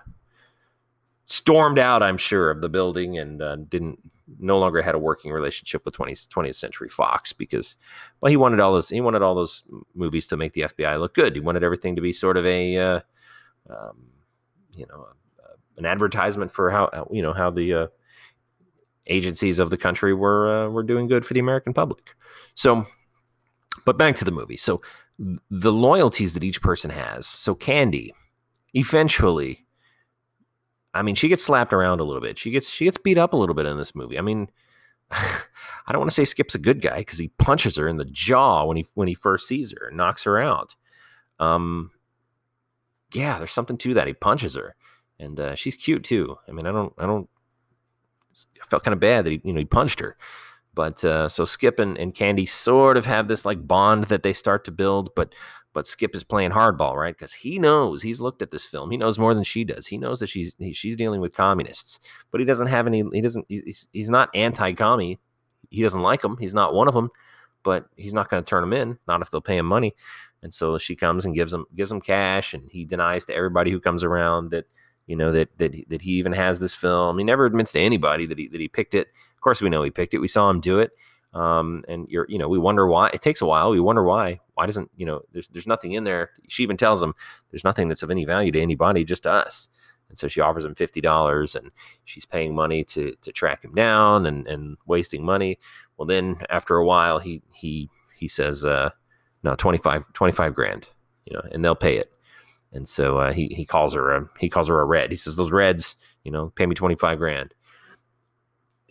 stormed 1.27 1.79
out, 1.79 2.03
I'm 2.03 2.17
sure, 2.17 2.51
of 2.51 2.61
the 2.61 2.69
building 2.69 3.19
and 3.19 3.43
uh, 3.43 3.57
didn't 3.57 3.99
no 4.39 4.59
longer 4.59 4.81
had 4.81 4.95
a 4.95 4.99
working 4.99 5.33
relationship 5.33 5.85
with 5.85 5.97
20th, 5.97 6.29
20th 6.29 6.55
Century 6.55 6.89
Fox 6.89 7.33
because 7.33 7.77
well 8.21 8.31
he 8.31 8.37
wanted 8.37 8.61
all 8.61 8.73
those 8.73 8.89
he 8.89 9.01
wanted 9.01 9.23
all 9.23 9.35
those 9.35 9.65
movies 9.95 10.29
to 10.29 10.37
make 10.37 10.53
the 10.53 10.63
FBI 10.63 10.99
look 10.99 11.15
good. 11.15 11.35
He 11.35 11.41
wanted 11.41 11.65
everything 11.65 11.97
to 11.97 12.03
be 12.03 12.13
sort 12.13 12.37
of 12.37 12.47
a 12.47 12.77
uh, 12.77 13.01
um, 13.69 14.07
you 14.77 14.87
know 14.87 15.09
an 15.77 15.87
advertisement 15.87 16.53
for 16.53 16.71
how 16.71 17.09
you 17.11 17.23
know 17.23 17.33
how 17.33 17.51
the 17.51 17.75
uh, 17.75 17.87
agencies 19.11 19.59
of 19.59 19.71
the 19.71 19.77
country 19.77 20.15
were 20.15 20.67
uh, 20.67 20.69
were 20.69 20.83
doing 20.83 21.07
good 21.07 21.27
for 21.27 21.35
the 21.35 21.41
American 21.41 21.75
public. 21.75 22.15
So, 22.55 22.87
but 23.85 23.99
back 23.99 24.17
to 24.17 24.25
the 24.25 24.31
movie. 24.31 24.57
So 24.57 24.81
the 25.51 25.73
loyalties 25.73 26.33
that 26.35 26.45
each 26.45 26.63
person 26.63 26.91
has. 26.91 27.27
So 27.27 27.55
Candy 27.55 28.15
eventually 28.73 29.67
I 30.93 31.03
mean, 31.03 31.15
she 31.15 31.29
gets 31.29 31.45
slapped 31.45 31.73
around 31.73 32.01
a 32.01 32.05
little 32.05 32.21
bit. 32.21 32.39
She 32.39 32.51
gets 32.51 32.69
she 32.69 32.85
gets 32.85 32.99
beat 32.99 33.19
up 33.19 33.33
a 33.33 33.37
little 33.37 33.55
bit 33.55 33.67
in 33.67 33.77
this 33.77 33.95
movie. 33.95 34.19
I 34.19 34.23
mean, 34.23 34.49
I 35.11 35.93
don't 35.93 36.01
want 36.01 36.11
to 36.11 36.15
say 36.15 36.25
Skip's 36.25 36.55
a 36.55 36.59
good 36.59 36.81
guy 36.81 36.99
because 36.99 37.19
he 37.19 37.29
punches 37.39 37.77
her 37.77 37.89
in 37.89 37.97
the 37.97 38.05
jaw 38.07 38.65
when 38.65 38.77
he 38.77 38.87
when 38.95 39.09
he 39.09 39.15
first 39.15 39.47
sees 39.47 39.73
her 39.73 39.89
and 39.89 39.97
knocks 39.97 40.25
her 40.25 40.39
out. 40.39 40.75
Um, 41.39 41.91
yeah, 43.13 43.39
there's 43.39 43.53
something 43.53 43.79
to 43.79 43.95
that. 43.95 44.07
He 44.07 44.15
punches 44.15 44.57
her, 44.57 44.75
and 45.19 45.39
uh, 45.39 45.55
she's 45.55 45.77
cute 45.77 46.05
too. 46.05 46.37
I 46.49 46.53
mean, 46.53 46.67
I 46.67 46.73
don't 46.73 46.93
I 46.99 47.07
don't 47.07 47.29
I 48.63 48.67
felt 48.67 48.85
kind 48.85 48.93
of 48.93 49.01
bad 49.01 49.25
that 49.25 49.31
he 49.31 49.41
you 49.45 49.53
know 49.53 49.61
he 49.61 49.65
punched 49.65 50.01
her. 50.01 50.17
But 50.75 51.05
uh, 51.05 51.29
so 51.29 51.45
Skip 51.45 51.79
and, 51.79 51.99
and 51.99 52.15
Candy 52.15 52.47
sort 52.47 52.97
of 52.97 53.05
have 53.07 53.29
this 53.29 53.45
like 53.45 53.67
bond 53.67 54.05
that 54.05 54.23
they 54.23 54.33
start 54.33 54.65
to 54.65 54.71
build, 54.71 55.15
but 55.15 55.35
but 55.73 55.87
Skip 55.87 56.17
is 56.17 56.25
playing 56.25 56.51
hardball, 56.51 56.97
right? 56.97 57.17
Because 57.17 57.33
he 57.33 57.59
knows 57.59 58.03
he's 58.03 58.21
looked 58.21 58.43
at 58.43 58.51
this 58.51 58.65
film. 58.65 58.91
He 58.91 58.97
knows 58.97 59.19
more 59.19 59.35
than 59.35 59.45
she 59.45 59.65
does. 59.65 59.87
He 59.87 59.99
knows 59.99 60.21
that 60.21 60.29
she's 60.29 60.55
he, 60.59 60.73
she's 60.73 60.97
dealing 60.97 61.21
with 61.21 61.35
communists, 61.35 62.01
but 62.31 62.41
he 62.41 62.45
doesn't 62.45 62.69
have 62.69 62.87
any. 62.87 63.05
He 63.13 63.21
doesn't. 63.21 63.47
He's, 63.49 63.87
he's 63.93 64.11
not 64.11 64.31
anti-commie. 64.35 65.19
He 65.71 65.83
doesn't 65.83 66.01
like 66.01 66.23
them. 66.23 66.37
He's 66.39 66.55
not 66.55 66.75
one 66.75 66.89
of 66.89 66.95
them, 66.95 67.11
but 67.63 67.87
he's 67.97 68.15
not 68.15 68.29
going 68.31 68.43
to 68.43 68.49
turn 68.49 68.63
them 68.63 68.73
in. 68.73 68.99
Not 69.07 69.23
if 69.23 69.31
they'll 69.31 69.41
pay 69.41 69.59
him 69.59 69.67
money. 69.67 69.95
And 70.43 70.53
so 70.53 70.79
she 70.79 70.97
comes 70.97 71.25
and 71.25 71.35
gives 71.35 71.53
him 71.53 71.67
gives 71.77 71.93
him 71.93 72.01
cash, 72.01 72.55
and 72.55 72.71
he 72.71 72.85
denies 72.85 73.25
to 73.27 73.35
everybody 73.35 73.71
who 73.71 73.81
comes 73.81 74.03
around 74.03 74.51
that 74.51 74.67
you 75.11 75.17
know 75.17 75.33
that 75.33 75.49
that 75.59 75.75
that 75.89 76.03
he 76.03 76.13
even 76.13 76.33
has 76.33 76.61
this 76.61 76.73
film. 76.73 77.19
He 77.19 77.25
never 77.25 77.45
admits 77.45 77.73
to 77.73 77.81
anybody 77.81 78.27
that 78.27 78.39
he 78.39 78.47
that 78.47 78.61
he 78.61 78.69
picked 78.69 78.95
it. 78.95 79.09
Of 79.35 79.41
course, 79.41 79.61
we 79.61 79.69
know 79.69 79.83
he 79.83 79.91
picked 79.91 80.15
it. 80.15 80.19
We 80.19 80.29
saw 80.29 80.49
him 80.49 80.61
do 80.61 80.79
it. 80.79 80.93
Um, 81.35 81.83
and 81.89 82.07
you're, 82.09 82.27
you 82.29 82.39
know, 82.39 82.49
we 82.49 82.59
wonder 82.59 82.87
why 82.87 83.11
it 83.13 83.21
takes 83.21 83.41
a 83.41 83.47
while. 83.47 83.71
We 83.71 83.81
wonder 83.81 84.05
why. 84.05 84.39
Why 84.55 84.67
doesn't, 84.67 84.89
you 84.97 85.07
know, 85.07 85.23
there's 85.33 85.49
there's 85.49 85.67
nothing 85.67 85.95
in 85.95 86.05
there. 86.05 86.31
She 86.49 86.63
even 86.63 86.77
tells 86.77 87.03
him 87.03 87.15
there's 87.51 87.65
nothing 87.65 87.89
that's 87.89 88.05
of 88.05 88.11
any 88.13 88.25
value 88.25 88.53
to 88.53 88.61
anybody, 88.61 89.05
just 89.05 89.25
to 89.25 89.33
us. 89.33 89.69
And 90.09 90.17
so 90.17 90.29
she 90.29 90.41
offers 90.41 90.65
him 90.65 90.77
fifty 90.77 91.01
dollars, 91.01 91.57
and 91.57 91.73
she's 92.05 92.25
paying 92.25 92.55
money 92.55 92.85
to 92.85 93.17
to 93.23 93.33
track 93.33 93.65
him 93.65 93.75
down 93.75 94.27
and 94.27 94.47
and 94.47 94.77
wasting 94.87 95.25
money. 95.25 95.59
Well, 95.97 96.07
then 96.07 96.37
after 96.51 96.77
a 96.77 96.87
while, 96.87 97.19
he 97.19 97.43
he 97.53 97.91
he 98.15 98.29
says, 98.29 98.65
uh, 98.65 98.91
no, 99.43 99.57
25, 99.57 100.13
25 100.13 100.55
grand, 100.55 100.87
you 101.25 101.35
know, 101.35 101.43
and 101.51 101.65
they'll 101.65 101.75
pay 101.75 101.97
it. 101.97 102.13
And 102.73 102.87
so 102.87 103.19
uh, 103.19 103.33
he 103.33 103.49
he 103.55 103.65
calls 103.65 103.95
her 103.95 104.11
a 104.11 104.29
he 104.39 104.49
calls 104.49 104.69
her 104.69 104.81
a 104.81 104.85
red. 104.85 105.11
He 105.11 105.17
says 105.17 105.37
those 105.37 105.51
reds, 105.51 105.97
you 106.25 106.31
know, 106.31 106.53
pay 106.55 106.67
me 106.67 106.75
twenty 106.75 106.95
five 106.95 107.19
grand 107.19 107.55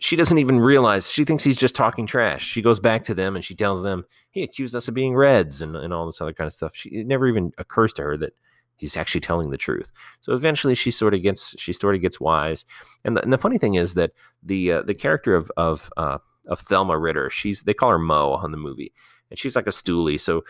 she 0.00 0.16
doesn't 0.16 0.38
even 0.38 0.58
realize 0.58 1.10
she 1.10 1.24
thinks 1.24 1.44
he's 1.44 1.58
just 1.58 1.74
talking 1.74 2.06
trash. 2.06 2.42
She 2.44 2.62
goes 2.62 2.80
back 2.80 3.04
to 3.04 3.14
them 3.14 3.36
and 3.36 3.44
she 3.44 3.54
tells 3.54 3.82
them 3.82 4.04
he 4.30 4.42
accused 4.42 4.74
us 4.74 4.88
of 4.88 4.94
being 4.94 5.14
Reds 5.14 5.60
and, 5.60 5.76
and 5.76 5.92
all 5.92 6.06
this 6.06 6.20
other 6.22 6.32
kind 6.32 6.48
of 6.48 6.54
stuff. 6.54 6.72
She, 6.74 6.88
it 6.88 7.06
never 7.06 7.28
even 7.28 7.52
occurs 7.58 7.92
to 7.94 8.02
her 8.02 8.16
that 8.16 8.32
he's 8.76 8.96
actually 8.96 9.20
telling 9.20 9.50
the 9.50 9.58
truth. 9.58 9.92
So 10.20 10.32
eventually, 10.32 10.74
she 10.74 10.90
sort 10.90 11.12
of 11.12 11.22
gets 11.22 11.54
she 11.58 11.74
sort 11.74 11.94
of 11.94 12.00
gets 12.00 12.18
wise. 12.18 12.64
And 13.04 13.16
the, 13.16 13.22
and 13.22 13.32
the 13.32 13.38
funny 13.38 13.58
thing 13.58 13.74
is 13.74 13.92
that 13.94 14.12
the 14.42 14.72
uh, 14.72 14.82
the 14.82 14.94
character 14.94 15.34
of 15.34 15.52
of 15.58 15.92
uh, 15.98 16.18
of 16.48 16.60
Thelma 16.60 16.98
Ritter, 16.98 17.28
she's 17.28 17.62
they 17.62 17.74
call 17.74 17.90
her 17.90 17.98
Moe 17.98 18.32
on 18.32 18.52
the 18.52 18.56
movie, 18.56 18.94
and 19.28 19.38
she's 19.38 19.54
like 19.54 19.66
a 19.66 19.70
stoolie. 19.70 20.20
So 20.20 20.44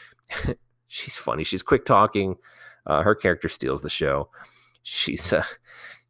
she's 0.86 1.16
funny. 1.16 1.42
She's 1.42 1.62
quick 1.62 1.84
talking. 1.84 2.36
Uh, 2.86 3.02
her 3.02 3.14
character 3.14 3.48
steals 3.48 3.82
the 3.82 3.90
show. 3.90 4.28
She's 4.82 5.32
uh, 5.32 5.44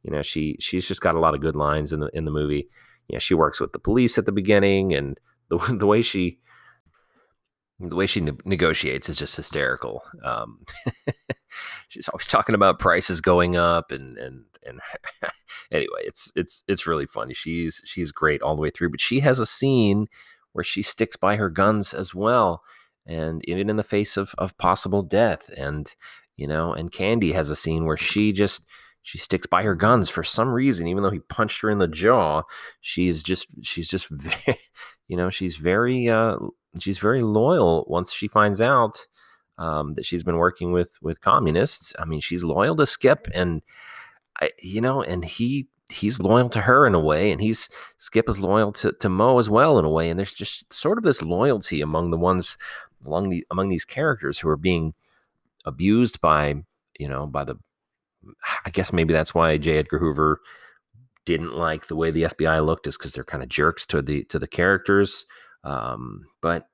you 0.02 0.10
know 0.10 0.22
she 0.22 0.56
she's 0.60 0.86
just 0.86 1.00
got 1.00 1.14
a 1.14 1.20
lot 1.20 1.34
of 1.34 1.40
good 1.40 1.56
lines 1.56 1.92
in 1.92 2.00
the 2.00 2.10
in 2.14 2.24
the 2.24 2.30
movie 2.30 2.68
yeah, 3.10 3.18
she 3.18 3.34
works 3.34 3.60
with 3.60 3.72
the 3.72 3.78
police 3.78 4.18
at 4.18 4.26
the 4.26 4.32
beginning, 4.32 4.94
and 4.94 5.18
the 5.50 5.58
the 5.58 5.86
way 5.86 6.02
she 6.02 6.38
the 7.80 7.96
way 7.96 8.06
she 8.06 8.20
ne- 8.20 8.32
negotiates 8.44 9.08
is 9.08 9.16
just 9.18 9.36
hysterical. 9.36 10.02
Um, 10.22 10.64
she's 11.88 12.08
always 12.08 12.26
talking 12.26 12.54
about 12.54 12.78
prices 12.78 13.20
going 13.20 13.56
up, 13.56 13.90
and 13.90 14.16
and 14.16 14.44
and 14.64 14.80
anyway, 15.72 16.02
it's 16.04 16.30
it's 16.36 16.62
it's 16.68 16.86
really 16.86 17.06
funny. 17.06 17.34
She's 17.34 17.82
she's 17.84 18.12
great 18.12 18.42
all 18.42 18.54
the 18.54 18.62
way 18.62 18.70
through, 18.70 18.90
but 18.90 19.00
she 19.00 19.20
has 19.20 19.38
a 19.38 19.46
scene 19.46 20.06
where 20.52 20.64
she 20.64 20.82
sticks 20.82 21.16
by 21.16 21.36
her 21.36 21.50
guns 21.50 21.92
as 21.92 22.14
well, 22.14 22.62
and 23.06 23.42
even 23.48 23.68
in 23.68 23.76
the 23.76 23.82
face 23.82 24.16
of 24.16 24.34
of 24.38 24.56
possible 24.56 25.02
death, 25.02 25.48
and 25.56 25.94
you 26.40 26.46
know, 26.46 26.72
and 26.72 26.90
Candy 26.90 27.32
has 27.32 27.50
a 27.50 27.56
scene 27.56 27.84
where 27.84 27.98
she 27.98 28.32
just 28.32 28.64
she 29.02 29.18
sticks 29.18 29.46
by 29.46 29.62
her 29.62 29.74
guns 29.74 30.08
for 30.08 30.24
some 30.24 30.48
reason 30.48 30.86
even 30.86 31.02
though 31.02 31.10
he 31.10 31.20
punched 31.20 31.62
her 31.62 31.70
in 31.70 31.78
the 31.78 31.88
jaw 31.88 32.42
she's 32.82 33.22
just 33.22 33.46
she's 33.62 33.88
just 33.88 34.08
very 34.10 34.58
you 35.08 35.16
know 35.16 35.30
she's 35.30 35.56
very 35.56 36.08
uh 36.08 36.36
she's 36.78 36.98
very 36.98 37.22
loyal 37.22 37.86
once 37.88 38.12
she 38.12 38.28
finds 38.28 38.60
out 38.60 39.06
um, 39.58 39.92
that 39.94 40.06
she's 40.06 40.22
been 40.22 40.38
working 40.38 40.72
with 40.72 40.96
with 41.02 41.20
communists. 41.20 41.92
I 41.98 42.06
mean 42.06 42.20
she's 42.20 42.42
loyal 42.42 42.74
to 42.76 42.86
skip 42.86 43.28
and 43.34 43.62
I, 44.40 44.50
you 44.62 44.80
know 44.80 45.02
and 45.02 45.24
he 45.24 45.68
he's 45.90 46.20
loyal 46.20 46.48
to 46.50 46.62
her 46.62 46.86
in 46.86 46.94
a 46.94 47.00
way 47.00 47.30
and 47.32 47.40
he's 47.40 47.68
skip 47.98 48.28
is 48.28 48.40
loyal 48.40 48.72
to, 48.72 48.92
to 48.92 49.08
mo 49.08 49.38
as 49.38 49.50
well 49.50 49.78
in 49.78 49.84
a 49.84 49.90
way 49.90 50.08
and 50.08 50.18
there's 50.18 50.32
just 50.32 50.72
sort 50.72 50.96
of 50.96 51.04
this 51.04 51.20
loyalty 51.20 51.82
among 51.82 52.10
the 52.10 52.16
ones 52.16 52.56
among 53.04 53.28
the 53.28 53.46
among 53.50 53.68
these 53.68 53.84
characters 53.84 54.38
who 54.38 54.48
are 54.48 54.56
being 54.56 54.94
abused 55.64 56.20
by 56.20 56.54
you 56.98 57.08
know 57.08 57.26
by 57.26 57.44
the 57.44 57.56
I 58.64 58.70
guess 58.70 58.92
maybe 58.92 59.12
that's 59.12 59.34
why 59.34 59.56
J. 59.56 59.78
Edgar 59.78 59.98
Hoover 59.98 60.40
didn't 61.24 61.54
like 61.54 61.86
the 61.86 61.96
way 61.96 62.10
the 62.10 62.24
FBI 62.24 62.64
looked, 62.64 62.86
is 62.86 62.96
because 62.96 63.12
they're 63.12 63.24
kind 63.24 63.42
of 63.42 63.48
jerks 63.48 63.86
to 63.86 64.02
the 64.02 64.24
to 64.24 64.38
the 64.38 64.48
characters. 64.48 65.24
Um, 65.64 66.26
but 66.42 66.66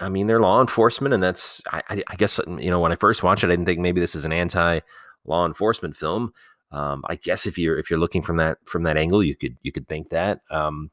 I 0.00 0.08
mean, 0.08 0.26
they're 0.26 0.40
law 0.40 0.60
enforcement, 0.60 1.14
and 1.14 1.22
that's 1.22 1.60
I, 1.72 2.02
I, 2.06 2.16
guess 2.16 2.40
you 2.46 2.70
know 2.70 2.80
when 2.80 2.92
I 2.92 2.96
first 2.96 3.22
watched 3.22 3.44
it, 3.44 3.48
I 3.48 3.50
didn't 3.50 3.66
think 3.66 3.80
maybe 3.80 4.00
this 4.00 4.14
is 4.14 4.24
an 4.24 4.32
anti 4.32 4.80
law 5.24 5.46
enforcement 5.46 5.96
film. 5.96 6.32
Um, 6.70 7.04
I 7.08 7.16
guess 7.16 7.46
if 7.46 7.58
you're 7.58 7.78
if 7.78 7.90
you're 7.90 7.98
looking 7.98 8.22
from 8.22 8.36
that 8.36 8.58
from 8.64 8.82
that 8.84 8.96
angle, 8.96 9.22
you 9.22 9.36
could 9.36 9.56
you 9.62 9.72
could 9.72 9.88
think 9.88 10.10
that. 10.10 10.40
Um, 10.50 10.90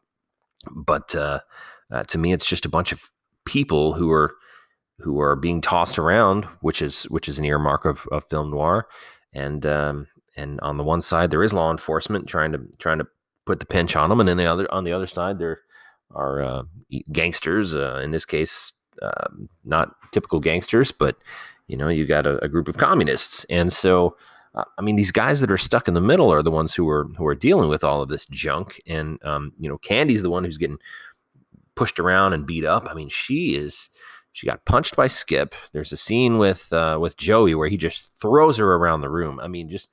but 0.71 1.15
uh, 1.15 1.39
uh, 1.91 2.03
to 2.03 2.17
me, 2.17 2.33
it's 2.33 2.45
just 2.45 2.65
a 2.65 2.69
bunch 2.69 2.91
of 2.91 3.01
people 3.45 3.93
who 3.93 4.11
are 4.11 4.35
who 4.99 5.19
are 5.19 5.35
being 5.35 5.61
tossed 5.61 5.97
around, 5.97 6.45
which 6.61 6.81
is 6.81 7.03
which 7.03 7.29
is 7.29 7.39
an 7.39 7.45
earmark 7.45 7.85
of, 7.85 8.05
of 8.11 8.25
film 8.29 8.51
noir. 8.51 8.87
And 9.33 9.65
um, 9.65 10.07
and 10.35 10.59
on 10.61 10.77
the 10.77 10.83
one 10.83 11.01
side 11.01 11.31
there 11.31 11.43
is 11.43 11.53
law 11.53 11.71
enforcement 11.71 12.27
trying 12.27 12.51
to 12.51 12.61
trying 12.77 12.99
to 12.99 13.07
put 13.45 13.59
the 13.59 13.65
pinch 13.65 13.95
on 13.95 14.09
them, 14.09 14.19
and 14.19 14.29
then 14.29 14.37
the 14.37 14.45
other 14.45 14.71
on 14.73 14.83
the 14.83 14.93
other 14.93 15.07
side 15.07 15.39
there 15.39 15.61
are 16.11 16.41
uh, 16.41 16.63
gangsters. 17.11 17.75
Uh, 17.75 17.99
in 18.03 18.11
this 18.11 18.25
case, 18.25 18.73
uh, 19.01 19.27
not 19.63 19.95
typical 20.11 20.39
gangsters, 20.39 20.91
but 20.91 21.17
you 21.67 21.77
know 21.77 21.87
you 21.89 22.05
got 22.05 22.27
a, 22.27 22.43
a 22.43 22.47
group 22.47 22.67
of 22.67 22.77
communists, 22.77 23.45
and 23.45 23.71
so. 23.73 24.15
Uh, 24.55 24.63
I 24.79 24.81
mean, 24.81 24.95
these 24.95 25.11
guys 25.11 25.41
that 25.41 25.51
are 25.51 25.59
stuck 25.59 25.87
in 25.87 25.93
the 25.93 26.01
middle 26.01 26.33
are 26.33 26.41
the 26.41 26.49
ones 26.49 26.73
who 26.73 26.89
are 26.89 27.03
who 27.19 27.27
are 27.27 27.35
dealing 27.35 27.69
with 27.69 27.83
all 27.83 28.01
of 28.01 28.09
this 28.09 28.25
junk, 28.25 28.81
and 28.87 29.23
um, 29.23 29.53
you 29.59 29.69
know, 29.69 29.77
Candy's 29.77 30.23
the 30.23 30.31
one 30.31 30.43
who's 30.43 30.57
getting 30.57 30.79
pushed 31.75 31.99
around 31.99 32.33
and 32.33 32.47
beat 32.47 32.65
up. 32.65 32.87
I 32.89 32.95
mean, 32.95 33.09
she 33.09 33.53
is 33.53 33.89
she 34.39 34.47
got 34.47 34.63
punched 34.63 34.95
by 34.95 35.07
Skip. 35.07 35.53
There's 35.73 35.91
a 35.91 35.97
scene 35.97 36.37
with 36.37 36.71
uh, 36.71 36.97
with 37.01 37.17
Joey 37.17 37.55
where 37.55 37.67
he 37.67 37.75
just 37.75 38.17
throws 38.21 38.55
her 38.55 38.75
around 38.75 39.01
the 39.01 39.09
room. 39.09 39.37
I 39.37 39.49
mean, 39.49 39.67
just 39.67 39.89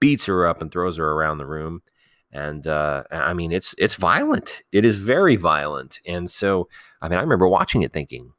beats 0.00 0.24
her 0.24 0.46
up 0.46 0.62
and 0.62 0.72
throws 0.72 0.96
her 0.96 1.12
around 1.12 1.36
the 1.36 1.46
room. 1.46 1.82
And 2.30 2.66
uh, 2.66 3.02
I 3.10 3.34
mean, 3.34 3.52
it's 3.52 3.74
it's 3.76 3.96
violent. 3.96 4.62
It 4.72 4.86
is 4.86 4.96
very 4.96 5.36
violent. 5.36 6.00
And 6.06 6.30
so, 6.30 6.70
I 7.02 7.08
mean, 7.10 7.18
I 7.18 7.20
remember 7.20 7.46
watching 7.46 7.82
it 7.82 7.92
thinking, 7.92 8.32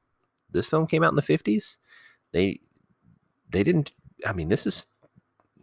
this 0.49 0.65
film 0.65 0.87
came 0.87 1.03
out 1.03 1.11
in 1.11 1.17
the 1.17 1.21
'50s. 1.21 1.77
They 2.31 2.59
they 3.47 3.61
didn't. 3.61 3.91
I 4.25 4.33
mean, 4.33 4.47
this 4.47 4.65
is 4.65 4.87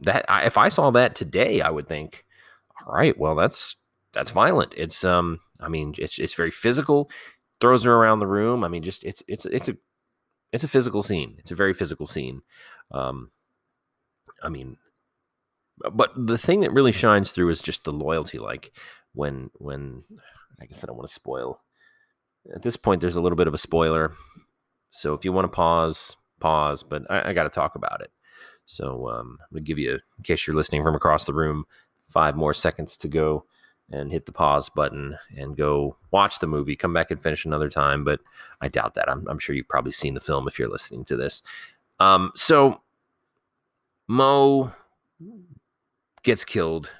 that. 0.02 0.24
I, 0.28 0.44
if 0.44 0.56
I 0.56 0.68
saw 0.68 0.92
that 0.92 1.16
today, 1.16 1.62
I 1.62 1.70
would 1.70 1.88
think, 1.88 2.24
all 2.86 2.94
right, 2.94 3.18
well, 3.18 3.34
that's 3.34 3.74
that's 4.12 4.30
violent. 4.30 4.72
It's 4.76 5.02
um, 5.02 5.40
I 5.58 5.68
mean, 5.68 5.94
it's 5.98 6.20
it's 6.20 6.34
very 6.34 6.52
physical 6.52 7.10
throws 7.60 7.84
her 7.84 7.92
around 7.92 8.18
the 8.18 8.26
room. 8.26 8.64
I 8.64 8.68
mean, 8.68 8.82
just 8.82 9.04
it's 9.04 9.22
it's 9.28 9.44
it's 9.46 9.68
a 9.68 9.76
it's 10.52 10.64
a 10.64 10.68
physical 10.68 11.02
scene. 11.02 11.36
It's 11.38 11.50
a 11.50 11.56
very 11.56 11.74
physical 11.74 12.06
scene. 12.06 12.42
Um, 12.90 13.30
I 14.42 14.48
mean, 14.48 14.76
but 15.92 16.12
the 16.16 16.38
thing 16.38 16.60
that 16.60 16.72
really 16.72 16.92
shines 16.92 17.32
through 17.32 17.50
is 17.50 17.62
just 17.62 17.84
the 17.84 17.92
loyalty. 17.92 18.38
Like 18.38 18.72
when 19.14 19.50
when 19.58 20.04
I 20.60 20.66
guess 20.66 20.82
I 20.82 20.86
don't 20.86 20.96
want 20.96 21.08
to 21.08 21.14
spoil. 21.14 21.60
At 22.54 22.62
this 22.62 22.76
point, 22.76 23.02
there's 23.02 23.16
a 23.16 23.20
little 23.20 23.36
bit 23.36 23.48
of 23.48 23.54
a 23.54 23.58
spoiler, 23.58 24.12
so 24.88 25.12
if 25.12 25.26
you 25.26 25.32
want 25.32 25.44
to 25.44 25.54
pause, 25.54 26.16
pause. 26.40 26.82
But 26.82 27.02
I, 27.10 27.30
I 27.30 27.32
got 27.34 27.44
to 27.44 27.50
talk 27.50 27.74
about 27.74 28.00
it. 28.00 28.10
So 28.64 29.08
um, 29.08 29.38
I'm 29.40 29.54
gonna 29.54 29.62
give 29.62 29.78
you, 29.78 29.92
in 29.92 30.24
case 30.24 30.46
you're 30.46 30.56
listening 30.56 30.82
from 30.82 30.94
across 30.94 31.26
the 31.26 31.34
room, 31.34 31.64
five 32.08 32.36
more 32.36 32.54
seconds 32.54 32.96
to 32.98 33.08
go 33.08 33.44
and 33.90 34.12
hit 34.12 34.26
the 34.26 34.32
pause 34.32 34.68
button 34.68 35.18
and 35.36 35.56
go 35.56 35.96
watch 36.10 36.38
the 36.38 36.46
movie, 36.46 36.76
come 36.76 36.92
back 36.92 37.10
and 37.10 37.20
finish 37.20 37.44
another 37.44 37.68
time. 37.68 38.04
But 38.04 38.20
I 38.60 38.68
doubt 38.68 38.94
that. 38.94 39.10
I'm, 39.10 39.26
I'm 39.28 39.38
sure 39.38 39.54
you've 39.54 39.68
probably 39.68 39.92
seen 39.92 40.14
the 40.14 40.20
film 40.20 40.46
if 40.46 40.58
you're 40.58 40.68
listening 40.68 41.04
to 41.06 41.16
this. 41.16 41.42
Um, 41.98 42.32
so 42.34 42.80
Moe 44.08 44.72
gets 46.22 46.44
killed 46.44 46.90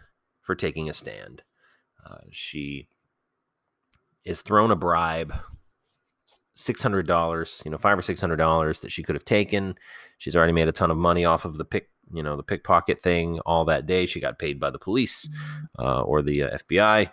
for 0.42 0.55
taking 0.55 0.88
a 0.88 0.92
stand. 0.92 1.42
Uh, 2.05 2.18
she 2.31 2.88
is 4.24 4.42
thrown 4.42 4.70
a 4.70 4.76
bribe, 4.76 5.33
six 6.55 6.83
hundred 6.83 7.07
dollars, 7.07 7.62
you 7.64 7.70
know, 7.70 7.79
five 7.79 7.98
or 7.98 8.03
six 8.03 8.20
hundred 8.20 8.37
dollars 8.37 8.81
that 8.81 8.92
she 8.92 9.03
could 9.03 9.14
have 9.14 9.24
taken. 9.24 9.76
She's 10.18 10.37
already 10.37 10.53
made 10.53 10.68
a 10.68 10.72
ton 10.72 10.90
of 10.90 10.96
money 10.96 11.24
off 11.24 11.44
of 11.44 11.57
the 11.57 11.64
pick 11.64 11.88
you 12.12 12.22
know 12.22 12.36
the 12.36 12.42
pickpocket 12.42 13.00
thing 13.00 13.40
all 13.40 13.64
that 13.66 13.86
day. 13.86 14.06
She 14.06 14.20
got 14.20 14.38
paid 14.38 14.58
by 14.58 14.70
the 14.70 14.78
police 14.78 15.28
uh, 15.78 16.02
or 16.02 16.22
the 16.22 16.44
uh, 16.44 16.58
FBI 16.58 17.10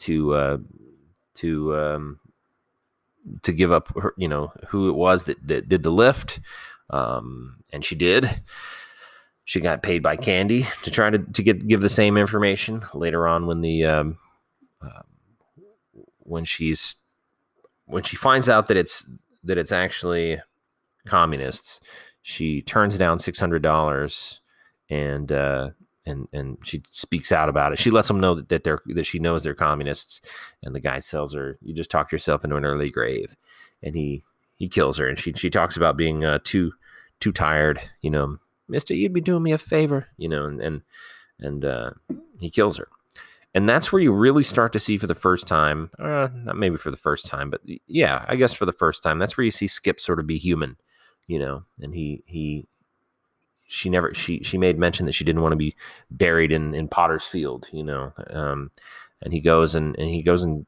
to 0.00 0.34
uh, 0.34 0.58
to 1.34 1.76
um, 1.76 2.20
to 3.42 3.52
give 3.52 3.72
up 3.72 3.96
her, 3.96 4.14
you 4.16 4.28
know 4.28 4.52
who 4.68 4.88
it 4.88 4.94
was 4.94 5.24
that, 5.24 5.46
that 5.46 5.68
did 5.68 5.82
the 5.82 5.90
lift, 5.90 6.40
um, 6.90 7.62
and 7.70 7.84
she 7.84 7.94
did. 7.94 8.42
She 9.44 9.60
got 9.60 9.82
paid 9.82 10.02
by 10.02 10.16
Candy 10.16 10.68
to 10.84 10.90
try 10.90 11.10
to, 11.10 11.18
to 11.18 11.42
get 11.42 11.66
give 11.66 11.80
the 11.80 11.88
same 11.88 12.16
information 12.16 12.84
later 12.94 13.26
on 13.26 13.46
when 13.46 13.60
the 13.60 13.84
um, 13.84 14.18
uh, 14.80 15.02
when 16.18 16.44
she's 16.44 16.94
when 17.86 18.02
she 18.02 18.16
finds 18.16 18.48
out 18.48 18.68
that 18.68 18.76
it's 18.76 19.08
that 19.44 19.58
it's 19.58 19.72
actually 19.72 20.40
communists 21.06 21.80
she 22.22 22.62
turns 22.62 22.96
down 22.98 23.18
six 23.18 23.38
hundred 23.38 23.62
dollars, 23.62 24.40
and 24.88 25.30
uh, 25.30 25.70
and 26.06 26.28
and 26.32 26.58
she 26.64 26.82
speaks 26.88 27.32
out 27.32 27.48
about 27.48 27.72
it. 27.72 27.78
She 27.78 27.90
lets 27.90 28.08
them 28.08 28.20
know 28.20 28.34
that, 28.34 28.48
that 28.48 28.64
they're 28.64 28.80
that 28.86 29.06
she 29.06 29.18
knows 29.18 29.42
they're 29.42 29.54
communists, 29.54 30.20
and 30.62 30.74
the 30.74 30.80
guy 30.80 31.00
tells 31.00 31.34
her, 31.34 31.58
"You 31.62 31.74
just 31.74 31.90
talked 31.90 32.12
yourself 32.12 32.44
into 32.44 32.56
an 32.56 32.64
early 32.64 32.90
grave," 32.90 33.36
and 33.82 33.94
he 33.94 34.22
he 34.56 34.68
kills 34.68 34.96
her. 34.98 35.08
And 35.08 35.18
she 35.18 35.32
she 35.32 35.50
talks 35.50 35.76
about 35.76 35.96
being 35.96 36.24
uh, 36.24 36.38
too 36.44 36.72
too 37.20 37.32
tired, 37.32 37.80
you 38.00 38.10
know, 38.10 38.36
Mister, 38.68 38.94
you'd 38.94 39.12
be 39.12 39.20
doing 39.20 39.42
me 39.42 39.52
a 39.52 39.58
favor, 39.58 40.08
you 40.16 40.28
know, 40.28 40.44
and 40.46 40.60
and 40.60 40.82
and 41.40 41.64
uh, 41.64 41.90
he 42.40 42.50
kills 42.50 42.76
her. 42.76 42.88
And 43.54 43.68
that's 43.68 43.92
where 43.92 44.00
you 44.00 44.12
really 44.12 44.44
start 44.44 44.72
to 44.72 44.80
see 44.80 44.96
for 44.96 45.06
the 45.06 45.14
first 45.14 45.46
time, 45.46 45.90
uh, 45.98 46.28
not 46.32 46.56
maybe 46.56 46.78
for 46.78 46.90
the 46.90 46.96
first 46.96 47.26
time, 47.26 47.50
but 47.50 47.60
yeah, 47.86 48.24
I 48.26 48.36
guess 48.36 48.54
for 48.54 48.64
the 48.64 48.72
first 48.72 49.02
time, 49.02 49.18
that's 49.18 49.36
where 49.36 49.44
you 49.44 49.50
see 49.50 49.66
Skip 49.66 50.00
sort 50.00 50.18
of 50.18 50.26
be 50.26 50.38
human 50.38 50.78
you 51.26 51.38
know, 51.38 51.64
and 51.80 51.94
he 51.94 52.22
he 52.26 52.66
she 53.66 53.88
never 53.88 54.12
she 54.14 54.42
she 54.42 54.58
made 54.58 54.78
mention 54.78 55.06
that 55.06 55.12
she 55.12 55.24
didn't 55.24 55.42
want 55.42 55.52
to 55.52 55.56
be 55.56 55.74
buried 56.10 56.52
in 56.52 56.74
in 56.74 56.88
Potter's 56.88 57.26
Field, 57.26 57.68
you 57.72 57.82
know, 57.82 58.12
um, 58.30 58.70
and 59.22 59.32
he 59.32 59.40
goes 59.40 59.74
and 59.74 59.98
and 59.98 60.08
he 60.08 60.22
goes 60.22 60.42
and 60.42 60.66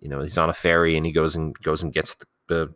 you 0.00 0.08
know 0.08 0.20
he's 0.22 0.38
on 0.38 0.50
a 0.50 0.54
ferry 0.54 0.96
and 0.96 1.06
he 1.06 1.12
goes 1.12 1.34
and 1.34 1.54
goes 1.60 1.82
and 1.82 1.92
gets 1.92 2.14
the, 2.14 2.26
the, 2.48 2.74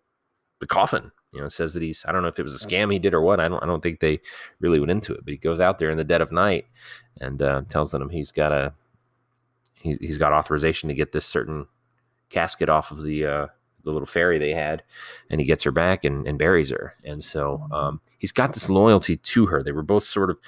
the 0.60 0.66
coffin. 0.66 1.10
You 1.32 1.40
know, 1.40 1.48
says 1.48 1.74
that 1.74 1.82
he's 1.82 2.04
I 2.06 2.12
don't 2.12 2.22
know 2.22 2.28
if 2.28 2.38
it 2.38 2.44
was 2.44 2.54
a 2.54 2.66
scam 2.66 2.92
he 2.92 2.98
did 2.98 3.12
or 3.12 3.20
what. 3.20 3.40
I 3.40 3.48
don't 3.48 3.62
I 3.62 3.66
don't 3.66 3.82
think 3.82 4.00
they 4.00 4.20
really 4.60 4.78
went 4.78 4.92
into 4.92 5.12
it, 5.12 5.24
but 5.24 5.32
he 5.32 5.38
goes 5.38 5.60
out 5.60 5.78
there 5.78 5.90
in 5.90 5.98
the 5.98 6.04
dead 6.04 6.20
of 6.20 6.30
night 6.30 6.66
and 7.20 7.42
uh, 7.42 7.62
tells 7.68 7.90
them 7.90 8.08
he's 8.08 8.30
got 8.30 8.52
a 8.52 8.72
he, 9.74 9.94
he's 10.00 10.16
got 10.16 10.32
authorization 10.32 10.88
to 10.88 10.94
get 10.94 11.12
this 11.12 11.26
certain 11.26 11.66
casket 12.30 12.68
off 12.68 12.92
of 12.92 13.02
the 13.02 13.26
uh, 13.26 13.46
the 13.84 13.92
little 13.92 14.06
ferry 14.06 14.38
they 14.38 14.52
had, 14.52 14.82
and 15.30 15.40
he 15.40 15.46
gets 15.46 15.62
her 15.64 15.70
back 15.70 16.04
and, 16.04 16.26
and 16.26 16.38
buries 16.38 16.70
her. 16.70 16.94
And 17.04 17.22
so 17.22 17.60
mm-hmm. 17.62 17.72
um, 17.72 18.00
he's 18.18 18.32
got 18.32 18.54
this 18.54 18.68
loyalty 18.68 19.16
to 19.16 19.46
her. 19.46 19.62
They 19.62 19.72
were 19.72 19.82
both 19.82 20.04
sort 20.04 20.30
of 20.30 20.38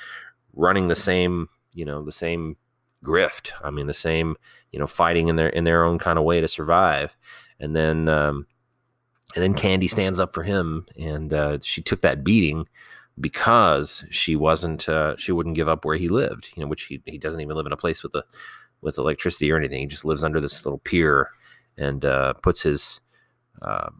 running 0.55 0.89
the 0.89 0.97
same, 0.97 1.49
you 1.73 1.85
know, 1.85 2.03
the 2.03 2.13
same 2.13 2.57
grift. 3.05 3.53
I 3.63 3.71
mean, 3.71 3.87
the 3.87 3.95
same, 3.95 4.37
you 4.73 4.79
know, 4.79 4.87
fighting 4.87 5.29
in 5.29 5.37
their 5.37 5.49
in 5.49 5.65
their 5.65 5.85
own 5.85 5.99
kind 5.99 6.19
of 6.19 6.25
way 6.25 6.41
to 6.41 6.49
survive. 6.49 7.17
And 7.61 7.77
then 7.77 8.09
um, 8.09 8.47
and 9.35 9.43
then 9.43 9.55
Candy 9.55 9.89
stands 9.89 10.19
up 10.19 10.35
for 10.35 10.43
him, 10.43 10.87
and 10.99 11.33
uh, 11.33 11.59
she 11.63 11.83
took 11.83 12.01
that 12.03 12.25
beating 12.25 12.67
because 13.21 14.05
she 14.11 14.37
wasn't 14.37 14.89
uh, 14.89 15.17
she 15.17 15.33
wouldn't 15.33 15.57
give 15.57 15.69
up 15.69 15.85
where 15.85 15.97
he 15.97 16.09
lived. 16.09 16.51
You 16.55 16.63
know, 16.63 16.69
which 16.69 16.85
he 16.85 17.03
he 17.05 17.19
doesn't 17.19 17.41
even 17.41 17.57
live 17.57 17.67
in 17.67 17.73
a 17.73 17.77
place 17.77 18.03
with 18.03 18.15
a 18.15 18.25
with 18.81 18.99
electricity 18.99 19.51
or 19.51 19.57
anything. 19.57 19.81
He 19.81 19.87
just 19.87 20.05
lives 20.05 20.25
under 20.25 20.41
this 20.41 20.65
little 20.65 20.79
pier 20.79 21.31
and 21.77 22.05
uh, 22.05 22.35
puts 22.35 22.63
his 22.63 23.01
uh, 23.63 23.91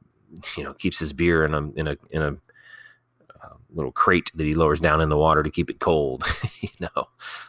you 0.57 0.65
know, 0.65 0.75
keeps 0.75 0.99
his 0.99 1.13
beer 1.13 1.45
in 1.45 1.55
a 1.55 1.71
in 1.73 1.89
a 1.89 1.97
in 2.11 2.23
a 2.23 2.37
uh, 3.43 3.55
little 3.73 3.93
crate 3.93 4.31
that 4.35 4.47
he 4.47 4.55
lowers 4.55 4.81
down 4.81 5.01
in 5.01 5.09
the 5.09 5.17
water 5.17 5.43
to 5.43 5.51
keep 5.51 5.71
it 5.71 5.81
cold. 5.81 6.25
you 6.61 6.69
know, 6.81 7.09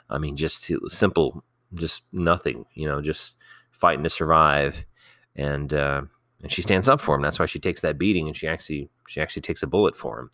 I 0.09 0.17
mean, 0.17 0.35
just 0.35 0.71
simple, 0.87 1.43
just 1.73 2.03
nothing. 2.11 2.65
You 2.73 2.87
know, 2.87 3.01
just 3.01 3.33
fighting 3.71 4.03
to 4.03 4.09
survive, 4.09 4.83
and 5.35 5.73
uh, 5.73 6.01
and 6.41 6.51
she 6.51 6.61
stands 6.61 6.87
up 6.87 7.01
for 7.01 7.15
him. 7.15 7.21
That's 7.21 7.39
why 7.39 7.45
she 7.45 7.59
takes 7.59 7.81
that 7.81 7.97
beating, 7.97 8.27
and 8.27 8.35
she 8.35 8.47
actually 8.47 8.89
she 9.07 9.21
actually 9.21 9.41
takes 9.41 9.63
a 9.63 9.67
bullet 9.67 9.95
for 9.95 10.19
him. 10.19 10.29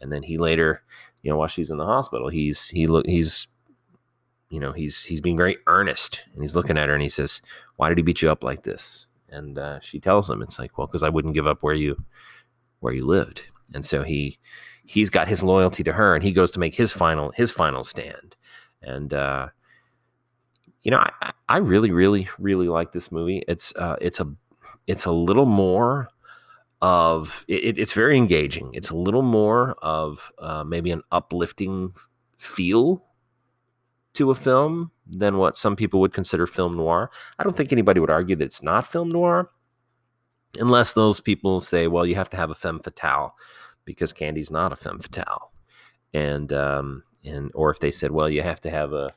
And 0.00 0.12
then 0.12 0.22
he 0.22 0.38
later, 0.38 0.82
you 1.22 1.30
know, 1.30 1.36
while 1.36 1.48
she's 1.48 1.70
in 1.70 1.78
the 1.78 1.86
hospital, 1.86 2.28
he's 2.28 2.68
he 2.68 2.86
look 2.86 3.06
he's 3.06 3.46
you 4.50 4.60
know 4.60 4.72
he's 4.72 5.04
he's 5.04 5.20
being 5.20 5.36
very 5.36 5.58
earnest, 5.66 6.22
and 6.32 6.42
he's 6.42 6.56
looking 6.56 6.78
at 6.78 6.88
her, 6.88 6.94
and 6.94 7.02
he 7.02 7.08
says, 7.08 7.40
"Why 7.76 7.88
did 7.88 7.98
he 7.98 8.02
beat 8.02 8.22
you 8.22 8.30
up 8.30 8.42
like 8.42 8.64
this?" 8.64 9.06
And 9.34 9.58
uh, 9.58 9.80
she 9.80 10.00
tells 10.00 10.30
him 10.30 10.40
it's 10.42 10.58
like 10.58 10.78
well 10.78 10.86
because 10.86 11.02
i 11.02 11.08
wouldn't 11.08 11.34
give 11.34 11.46
up 11.46 11.62
where 11.62 11.74
you 11.74 11.96
where 12.80 12.92
you 12.92 13.04
lived 13.04 13.42
and 13.74 13.84
so 13.84 14.02
he 14.02 14.38
he's 14.84 15.10
got 15.10 15.28
his 15.28 15.42
loyalty 15.42 15.82
to 15.82 15.92
her 15.92 16.14
and 16.14 16.22
he 16.22 16.32
goes 16.32 16.50
to 16.50 16.60
make 16.60 16.74
his 16.74 16.92
final 16.92 17.32
his 17.34 17.50
final 17.50 17.84
stand. 17.84 18.36
And 18.82 19.14
uh 19.14 19.48
you 20.82 20.90
know 20.90 20.98
i 20.98 21.32
i 21.48 21.56
really 21.56 21.90
really 21.90 22.28
really 22.38 22.68
like 22.68 22.92
this 22.92 23.10
movie. 23.10 23.42
It's 23.48 23.74
uh 23.76 23.96
it's 24.00 24.20
a 24.20 24.30
it's 24.86 25.06
a 25.06 25.12
little 25.12 25.46
more 25.46 26.08
of 26.82 27.44
it, 27.48 27.78
it's 27.78 27.92
very 27.92 28.16
engaging. 28.16 28.70
It's 28.74 28.90
a 28.90 28.96
little 28.96 29.22
more 29.22 29.74
of 29.80 30.30
uh, 30.38 30.64
maybe 30.64 30.90
an 30.90 31.00
uplifting 31.12 31.94
feel 32.36 33.02
to 34.14 34.30
a 34.30 34.34
film 34.34 34.90
than 35.06 35.38
what 35.38 35.56
some 35.56 35.76
people 35.76 36.00
would 36.00 36.12
consider 36.12 36.46
film 36.46 36.76
noir. 36.76 37.10
I 37.38 37.42
don't 37.44 37.56
think 37.56 37.72
anybody 37.72 38.00
would 38.00 38.10
argue 38.10 38.36
that 38.36 38.44
it's 38.44 38.62
not 38.62 38.86
film 38.86 39.10
noir, 39.10 39.50
unless 40.58 40.92
those 40.92 41.20
people 41.20 41.60
say, 41.60 41.86
well, 41.86 42.06
you 42.06 42.14
have 42.14 42.30
to 42.30 42.36
have 42.36 42.50
a 42.50 42.54
femme 42.54 42.80
fatale 42.80 43.34
because 43.84 44.12
Candy's 44.12 44.50
not 44.50 44.72
a 44.72 44.76
femme 44.76 45.00
fatale. 45.00 45.52
And, 46.12 46.52
um, 46.52 47.02
and, 47.24 47.50
or 47.54 47.70
if 47.70 47.80
they 47.80 47.90
said, 47.90 48.12
well, 48.12 48.28
you 48.28 48.42
have 48.42 48.60
to 48.62 48.70
have 48.70 48.92
a, 48.92 49.10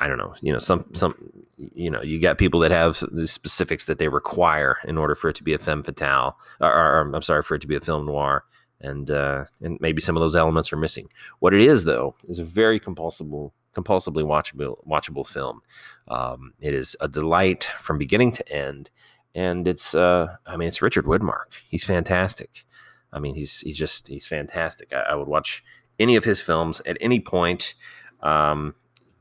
I 0.00 0.08
don't 0.08 0.18
know, 0.18 0.34
you 0.40 0.52
know, 0.52 0.58
some, 0.58 0.84
some, 0.92 1.14
you 1.56 1.90
know, 1.90 2.02
you 2.02 2.20
got 2.20 2.38
people 2.38 2.60
that 2.60 2.70
have 2.70 3.02
the 3.12 3.28
specifics 3.28 3.84
that 3.84 3.98
they 3.98 4.08
require 4.08 4.78
in 4.84 4.98
order 4.98 5.14
for 5.14 5.30
it 5.30 5.36
to 5.36 5.44
be 5.44 5.54
a 5.54 5.58
femme 5.58 5.82
fatale, 5.82 6.36
or, 6.60 6.72
or 6.72 7.12
I'm 7.14 7.22
sorry, 7.22 7.42
for 7.42 7.54
it 7.54 7.60
to 7.60 7.66
be 7.66 7.76
a 7.76 7.80
film 7.80 8.06
noir, 8.06 8.44
and 8.80 9.10
uh, 9.10 9.44
and 9.60 9.78
maybe 9.80 10.00
some 10.00 10.16
of 10.16 10.20
those 10.20 10.36
elements 10.36 10.72
are 10.72 10.76
missing. 10.76 11.08
What 11.38 11.54
it 11.54 11.60
is, 11.60 11.84
though, 11.84 12.16
is 12.28 12.38
a 12.38 12.44
very 12.44 12.80
compulsible, 12.80 13.54
compulsively 13.78 14.24
watchable, 14.24 14.76
watchable 14.86 15.26
film. 15.26 15.60
Um, 16.08 16.52
it 16.60 16.74
is 16.74 16.96
a 17.00 17.08
delight 17.08 17.70
from 17.78 17.98
beginning 17.98 18.32
to 18.32 18.52
end, 18.52 18.90
and 19.34 19.68
it's, 19.68 19.94
uh, 19.94 20.36
I 20.46 20.56
mean, 20.56 20.68
it's 20.68 20.82
Richard 20.82 21.04
Widmark. 21.04 21.52
He's 21.68 21.84
fantastic. 21.84 22.64
I 23.12 23.20
mean, 23.20 23.34
he's 23.34 23.60
he's 23.60 23.78
just 23.78 24.08
he's 24.08 24.26
fantastic. 24.26 24.92
I, 24.92 25.00
I 25.00 25.14
would 25.14 25.28
watch 25.28 25.64
any 25.98 26.16
of 26.16 26.24
his 26.24 26.40
films 26.40 26.80
at 26.86 26.96
any 27.00 27.20
point. 27.20 27.74
Um, 28.22 28.74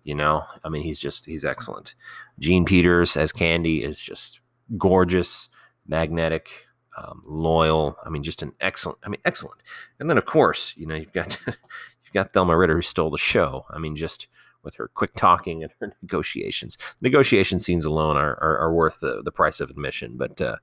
you 0.04 0.16
know, 0.16 0.44
I 0.64 0.70
mean, 0.70 0.84
he's 0.84 1.00
just 1.00 1.26
he's 1.26 1.46
excellent. 1.46 1.96
Jean 2.40 2.66
Peters 2.66 3.18
as 3.18 3.32
Candy 3.32 3.84
is 3.84 4.00
just 4.00 4.40
gorgeous, 4.78 5.50
magnetic, 5.88 6.50
um, 6.98 7.24
loyal. 7.26 7.98
I 8.06 8.10
mean, 8.10 8.24
just 8.24 8.42
an 8.42 8.54
excellent. 8.60 9.00
I 9.04 9.10
mean, 9.10 9.22
excellent. 9.26 9.62
And 10.00 10.10
then 10.10 10.18
of 10.18 10.26
course, 10.26 10.74
you 10.78 10.86
know, 10.86 10.96
you've 10.96 11.14
got 11.14 11.40
you've 11.46 12.14
got 12.14 12.34
Thelma 12.34 12.58
Ritter 12.58 12.76
who 12.76 12.82
stole 12.82 13.10
the 13.10 13.18
show. 13.18 13.66
I 13.70 13.80
mean, 13.80 13.96
just 13.96 14.28
with 14.68 14.76
her 14.76 14.90
quick 14.94 15.16
talking 15.16 15.64
and 15.64 15.72
her 15.80 15.96
negotiations. 16.02 16.78
Negotiation 17.02 17.58
scenes 17.58 17.86
alone 17.86 18.18
are 18.18 18.36
are, 18.42 18.60
are 18.60 18.74
worth 18.74 19.00
the, 19.00 19.22
the 19.24 19.32
price 19.32 19.62
of 19.62 19.70
admission. 19.70 20.18
But 20.18 20.42
uh, 20.42 20.58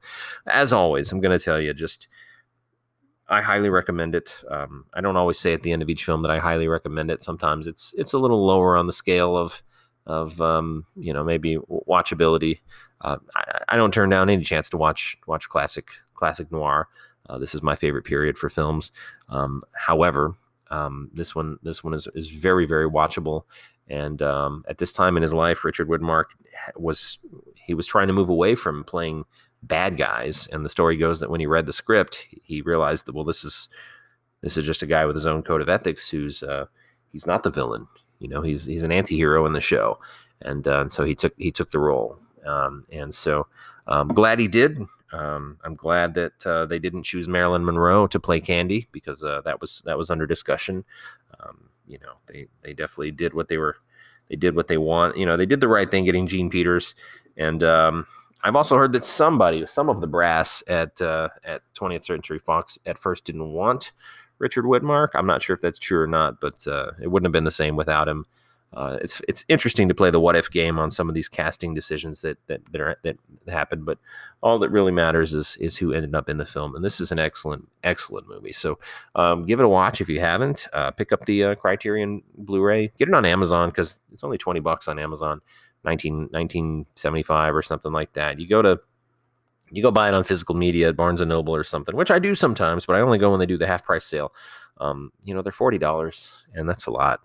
as 0.46 0.72
always, 0.72 1.10
I'm 1.10 1.20
going 1.20 1.36
to 1.36 1.44
tell 1.44 1.58
you 1.58 1.72
just 1.72 2.06
I 3.28 3.40
highly 3.40 3.70
recommend 3.70 4.14
it. 4.14 4.44
Um, 4.50 4.84
I 4.92 5.00
don't 5.00 5.16
always 5.16 5.38
say 5.38 5.54
at 5.54 5.62
the 5.62 5.72
end 5.72 5.82
of 5.82 5.88
each 5.88 6.04
film 6.04 6.22
that 6.22 6.30
I 6.30 6.38
highly 6.38 6.68
recommend 6.68 7.10
it. 7.10 7.24
Sometimes 7.24 7.66
it's 7.66 7.94
it's 7.96 8.12
a 8.12 8.18
little 8.18 8.46
lower 8.46 8.76
on 8.76 8.86
the 8.86 8.92
scale 8.92 9.36
of 9.36 9.62
of 10.06 10.40
um, 10.40 10.84
you 10.96 11.12
know 11.12 11.24
maybe 11.24 11.56
watchability. 11.88 12.60
Uh, 13.00 13.16
I, 13.34 13.60
I, 13.70 13.76
don't 13.76 13.92
turn 13.92 14.08
down 14.10 14.30
any 14.30 14.44
chance 14.44 14.68
to 14.70 14.76
watch 14.76 15.16
watch 15.26 15.48
classic 15.48 15.88
classic 16.14 16.52
noir. 16.52 16.88
Uh, 17.28 17.38
this 17.38 17.54
is 17.54 17.62
my 17.62 17.74
favorite 17.76 18.04
period 18.04 18.36
for 18.36 18.48
films. 18.50 18.92
Um, 19.30 19.62
however, 19.74 20.34
um, 20.70 21.10
this 21.14 21.34
one 21.34 21.58
this 21.62 21.82
one 21.82 21.94
is 21.94 22.06
is 22.14 22.28
very 22.28 22.66
very 22.66 22.88
watchable. 22.88 23.44
And 23.88 24.22
um, 24.22 24.64
at 24.68 24.78
this 24.78 24.92
time 24.92 25.16
in 25.16 25.22
his 25.22 25.34
life, 25.34 25.64
Richard 25.64 25.88
Widmark 25.88 26.24
was 26.76 27.18
he 27.54 27.74
was 27.74 27.86
trying 27.86 28.06
to 28.06 28.12
move 28.12 28.28
away 28.28 28.54
from 28.54 28.84
playing 28.84 29.24
bad 29.62 29.96
guys. 29.96 30.48
And 30.52 30.64
the 30.64 30.70
story 30.70 30.96
goes 30.96 31.20
that 31.20 31.30
when 31.30 31.40
he 31.40 31.46
read 31.46 31.66
the 31.66 31.72
script, 31.72 32.26
he 32.42 32.62
realized 32.62 33.06
that 33.06 33.14
well, 33.14 33.24
this 33.24 33.44
is 33.44 33.68
this 34.40 34.56
is 34.56 34.64
just 34.64 34.82
a 34.82 34.86
guy 34.86 35.04
with 35.04 35.16
his 35.16 35.26
own 35.26 35.42
code 35.42 35.60
of 35.60 35.68
ethics 35.68 36.08
who's 36.08 36.42
uh, 36.42 36.66
he's 37.12 37.26
not 37.26 37.42
the 37.42 37.50
villain. 37.50 37.86
You 38.20 38.28
know, 38.28 38.42
he's 38.42 38.64
he's 38.64 38.82
an 38.82 38.92
anti-hero 38.92 39.46
in 39.46 39.52
the 39.52 39.60
show, 39.60 39.98
and 40.40 40.66
uh, 40.66 40.88
so 40.88 41.04
he 41.04 41.14
took 41.14 41.34
he 41.36 41.50
took 41.50 41.70
the 41.70 41.78
role. 41.78 42.18
Um, 42.46 42.84
and 42.92 43.14
so 43.14 43.46
I'm 43.86 44.08
glad 44.08 44.38
he 44.38 44.48
did. 44.48 44.78
Um, 45.12 45.58
I'm 45.64 45.74
glad 45.74 46.14
that 46.14 46.46
uh, 46.46 46.66
they 46.66 46.78
didn't 46.78 47.04
choose 47.04 47.28
Marilyn 47.28 47.64
Monroe 47.64 48.06
to 48.08 48.20
play 48.20 48.40
Candy 48.40 48.88
because 48.92 49.22
uh, 49.22 49.42
that 49.44 49.60
was 49.60 49.82
that 49.84 49.98
was 49.98 50.10
under 50.10 50.26
discussion. 50.26 50.84
Um, 51.40 51.70
you 51.86 51.98
know, 51.98 52.14
they 52.26 52.46
they 52.62 52.72
definitely 52.72 53.10
did 53.10 53.34
what 53.34 53.48
they 53.48 53.58
were 53.58 53.76
they 54.28 54.36
did 54.36 54.56
what 54.56 54.68
they 54.68 54.78
want. 54.78 55.16
You 55.16 55.26
know, 55.26 55.36
they 55.36 55.46
did 55.46 55.60
the 55.60 55.68
right 55.68 55.90
thing 55.90 56.04
getting 56.04 56.26
Jean 56.26 56.50
Peters, 56.50 56.94
and 57.36 57.62
um, 57.62 58.06
I've 58.42 58.56
also 58.56 58.76
heard 58.76 58.92
that 58.92 59.04
somebody, 59.04 59.66
some 59.66 59.88
of 59.88 60.00
the 60.00 60.06
brass 60.06 60.62
at 60.68 61.00
uh, 61.00 61.28
at 61.44 61.62
20th 61.74 62.04
Century 62.04 62.38
Fox, 62.38 62.78
at 62.86 62.98
first 62.98 63.24
didn't 63.24 63.52
want 63.52 63.92
Richard 64.38 64.64
Widmark. 64.64 65.08
I'm 65.14 65.26
not 65.26 65.42
sure 65.42 65.54
if 65.54 65.62
that's 65.62 65.78
true 65.78 66.00
or 66.00 66.06
not, 66.06 66.40
but 66.40 66.66
uh, 66.66 66.92
it 67.00 67.10
wouldn't 67.10 67.26
have 67.26 67.32
been 67.32 67.44
the 67.44 67.50
same 67.50 67.76
without 67.76 68.08
him. 68.08 68.24
Uh, 68.74 68.98
it's 69.00 69.22
it's 69.28 69.44
interesting 69.48 69.88
to 69.88 69.94
play 69.94 70.10
the 70.10 70.18
what 70.18 70.34
if 70.34 70.50
game 70.50 70.78
on 70.78 70.90
some 70.90 71.08
of 71.08 71.14
these 71.14 71.28
casting 71.28 71.74
decisions 71.74 72.20
that 72.22 72.38
that 72.48 72.60
that, 72.72 72.80
are, 72.80 72.96
that 73.04 73.16
happen, 73.48 73.84
but 73.84 73.98
all 74.42 74.58
that 74.58 74.70
really 74.70 74.92
matters 74.92 75.32
is 75.32 75.56
is 75.60 75.76
who 75.76 75.92
ended 75.92 76.14
up 76.14 76.28
in 76.28 76.38
the 76.38 76.44
film. 76.44 76.74
And 76.74 76.84
this 76.84 77.00
is 77.00 77.12
an 77.12 77.18
excellent 77.18 77.68
excellent 77.84 78.28
movie. 78.28 78.52
So 78.52 78.78
um, 79.14 79.46
give 79.46 79.60
it 79.60 79.64
a 79.64 79.68
watch 79.68 80.00
if 80.00 80.08
you 80.08 80.20
haven't. 80.20 80.66
Uh, 80.72 80.90
pick 80.90 81.12
up 81.12 81.24
the 81.24 81.44
uh, 81.44 81.54
Criterion 81.54 82.22
Blu-ray. 82.36 82.92
Get 82.98 83.08
it 83.08 83.14
on 83.14 83.24
Amazon 83.24 83.70
because 83.70 84.00
it's 84.12 84.24
only 84.24 84.38
twenty 84.38 84.60
bucks 84.60 84.88
on 84.88 84.98
Amazon. 84.98 85.40
19, 85.84 86.30
1975 86.30 87.54
or 87.54 87.60
something 87.60 87.92
like 87.92 88.14
that. 88.14 88.40
You 88.40 88.48
go 88.48 88.62
to 88.62 88.80
you 89.70 89.82
go 89.82 89.90
buy 89.90 90.08
it 90.08 90.14
on 90.14 90.24
physical 90.24 90.54
media 90.54 90.88
at 90.88 90.96
Barnes 90.96 91.20
and 91.20 91.28
Noble 91.28 91.54
or 91.54 91.64
something, 91.64 91.96
which 91.96 92.10
I 92.10 92.18
do 92.18 92.34
sometimes, 92.34 92.86
but 92.86 92.96
I 92.96 93.00
only 93.00 93.18
go 93.18 93.30
when 93.30 93.40
they 93.40 93.46
do 93.46 93.58
the 93.58 93.66
half 93.66 93.84
price 93.84 94.06
sale. 94.06 94.32
Um, 94.78 95.12
you 95.24 95.34
know, 95.34 95.42
they're 95.42 95.52
forty 95.52 95.78
dollars, 95.78 96.44
and 96.54 96.68
that's 96.68 96.86
a 96.86 96.90
lot. 96.90 97.20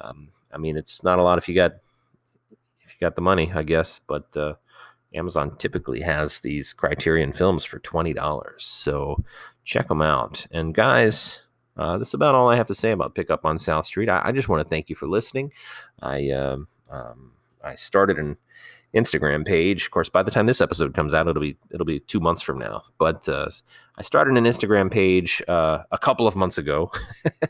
Um, 0.00 0.28
I 0.52 0.58
mean, 0.58 0.76
it's 0.76 1.02
not 1.02 1.18
a 1.18 1.22
lot 1.22 1.38
if 1.38 1.48
you 1.48 1.54
got 1.54 1.72
if 2.50 2.94
you 2.94 3.00
got 3.00 3.16
the 3.16 3.22
money, 3.22 3.52
I 3.54 3.62
guess. 3.62 4.00
But 4.06 4.36
uh, 4.36 4.54
Amazon 5.14 5.56
typically 5.58 6.00
has 6.00 6.40
these 6.40 6.72
Criterion 6.72 7.32
films 7.32 7.64
for 7.64 7.78
twenty 7.78 8.12
dollars, 8.12 8.64
so 8.64 9.22
check 9.64 9.88
them 9.88 10.02
out. 10.02 10.46
And 10.50 10.74
guys, 10.74 11.40
uh, 11.76 11.98
that's 11.98 12.14
about 12.14 12.34
all 12.34 12.48
I 12.48 12.56
have 12.56 12.66
to 12.68 12.74
say 12.74 12.90
about 12.90 13.14
Pickup 13.14 13.44
on 13.44 13.58
South 13.58 13.86
Street. 13.86 14.08
I, 14.08 14.22
I 14.24 14.32
just 14.32 14.48
want 14.48 14.62
to 14.62 14.68
thank 14.68 14.90
you 14.90 14.96
for 14.96 15.06
listening. 15.06 15.52
I 16.00 16.30
um, 16.30 16.68
um 16.90 17.32
I 17.64 17.74
started 17.76 18.18
an 18.18 18.36
Instagram 18.94 19.46
page. 19.46 19.86
Of 19.86 19.90
course, 19.90 20.08
by 20.08 20.22
the 20.22 20.30
time 20.30 20.46
this 20.46 20.60
episode 20.60 20.94
comes 20.94 21.14
out, 21.14 21.26
it'll 21.26 21.40
be 21.40 21.56
it'll 21.70 21.86
be 21.86 22.00
two 22.00 22.20
months 22.20 22.42
from 22.42 22.58
now. 22.58 22.82
But 22.98 23.28
uh, 23.28 23.48
I 23.96 24.02
started 24.02 24.36
an 24.36 24.44
Instagram 24.44 24.90
page 24.90 25.42
uh, 25.48 25.84
a 25.90 25.98
couple 25.98 26.26
of 26.26 26.36
months 26.36 26.58
ago 26.58 26.90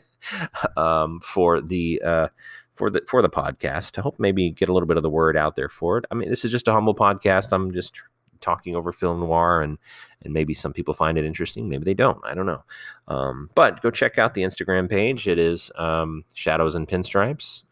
um, 0.77 1.19
for 1.21 1.61
the 1.61 2.01
uh, 2.03 2.27
for 2.75 2.89
the 2.89 3.01
for 3.07 3.21
the 3.21 3.29
podcast 3.29 3.91
to 3.91 4.01
help 4.01 4.19
maybe 4.19 4.49
get 4.49 4.69
a 4.69 4.73
little 4.73 4.87
bit 4.87 4.97
of 4.97 5.03
the 5.03 5.09
word 5.09 5.37
out 5.37 5.55
there 5.55 5.69
for 5.69 5.97
it. 5.97 6.05
I 6.11 6.15
mean, 6.15 6.29
this 6.29 6.45
is 6.45 6.51
just 6.51 6.67
a 6.67 6.73
humble 6.73 6.95
podcast. 6.95 7.51
I'm 7.51 7.71
just 7.71 8.01
talking 8.41 8.75
over 8.75 8.91
film 8.91 9.21
noir 9.21 9.61
and 9.61 9.77
and 10.23 10.33
maybe 10.33 10.53
some 10.53 10.73
people 10.73 10.93
find 10.93 11.17
it 11.17 11.23
interesting 11.23 11.69
maybe 11.69 11.85
they 11.85 11.93
don't 11.93 12.19
i 12.25 12.33
don't 12.33 12.45
know 12.45 12.61
um, 13.07 13.49
but 13.55 13.81
go 13.81 13.89
check 13.89 14.17
out 14.17 14.33
the 14.33 14.41
instagram 14.41 14.89
page 14.89 15.29
it 15.29 15.39
is 15.39 15.71
um, 15.77 16.25
shadows 16.33 16.75
and 16.75 16.85
pinstripes 16.85 17.63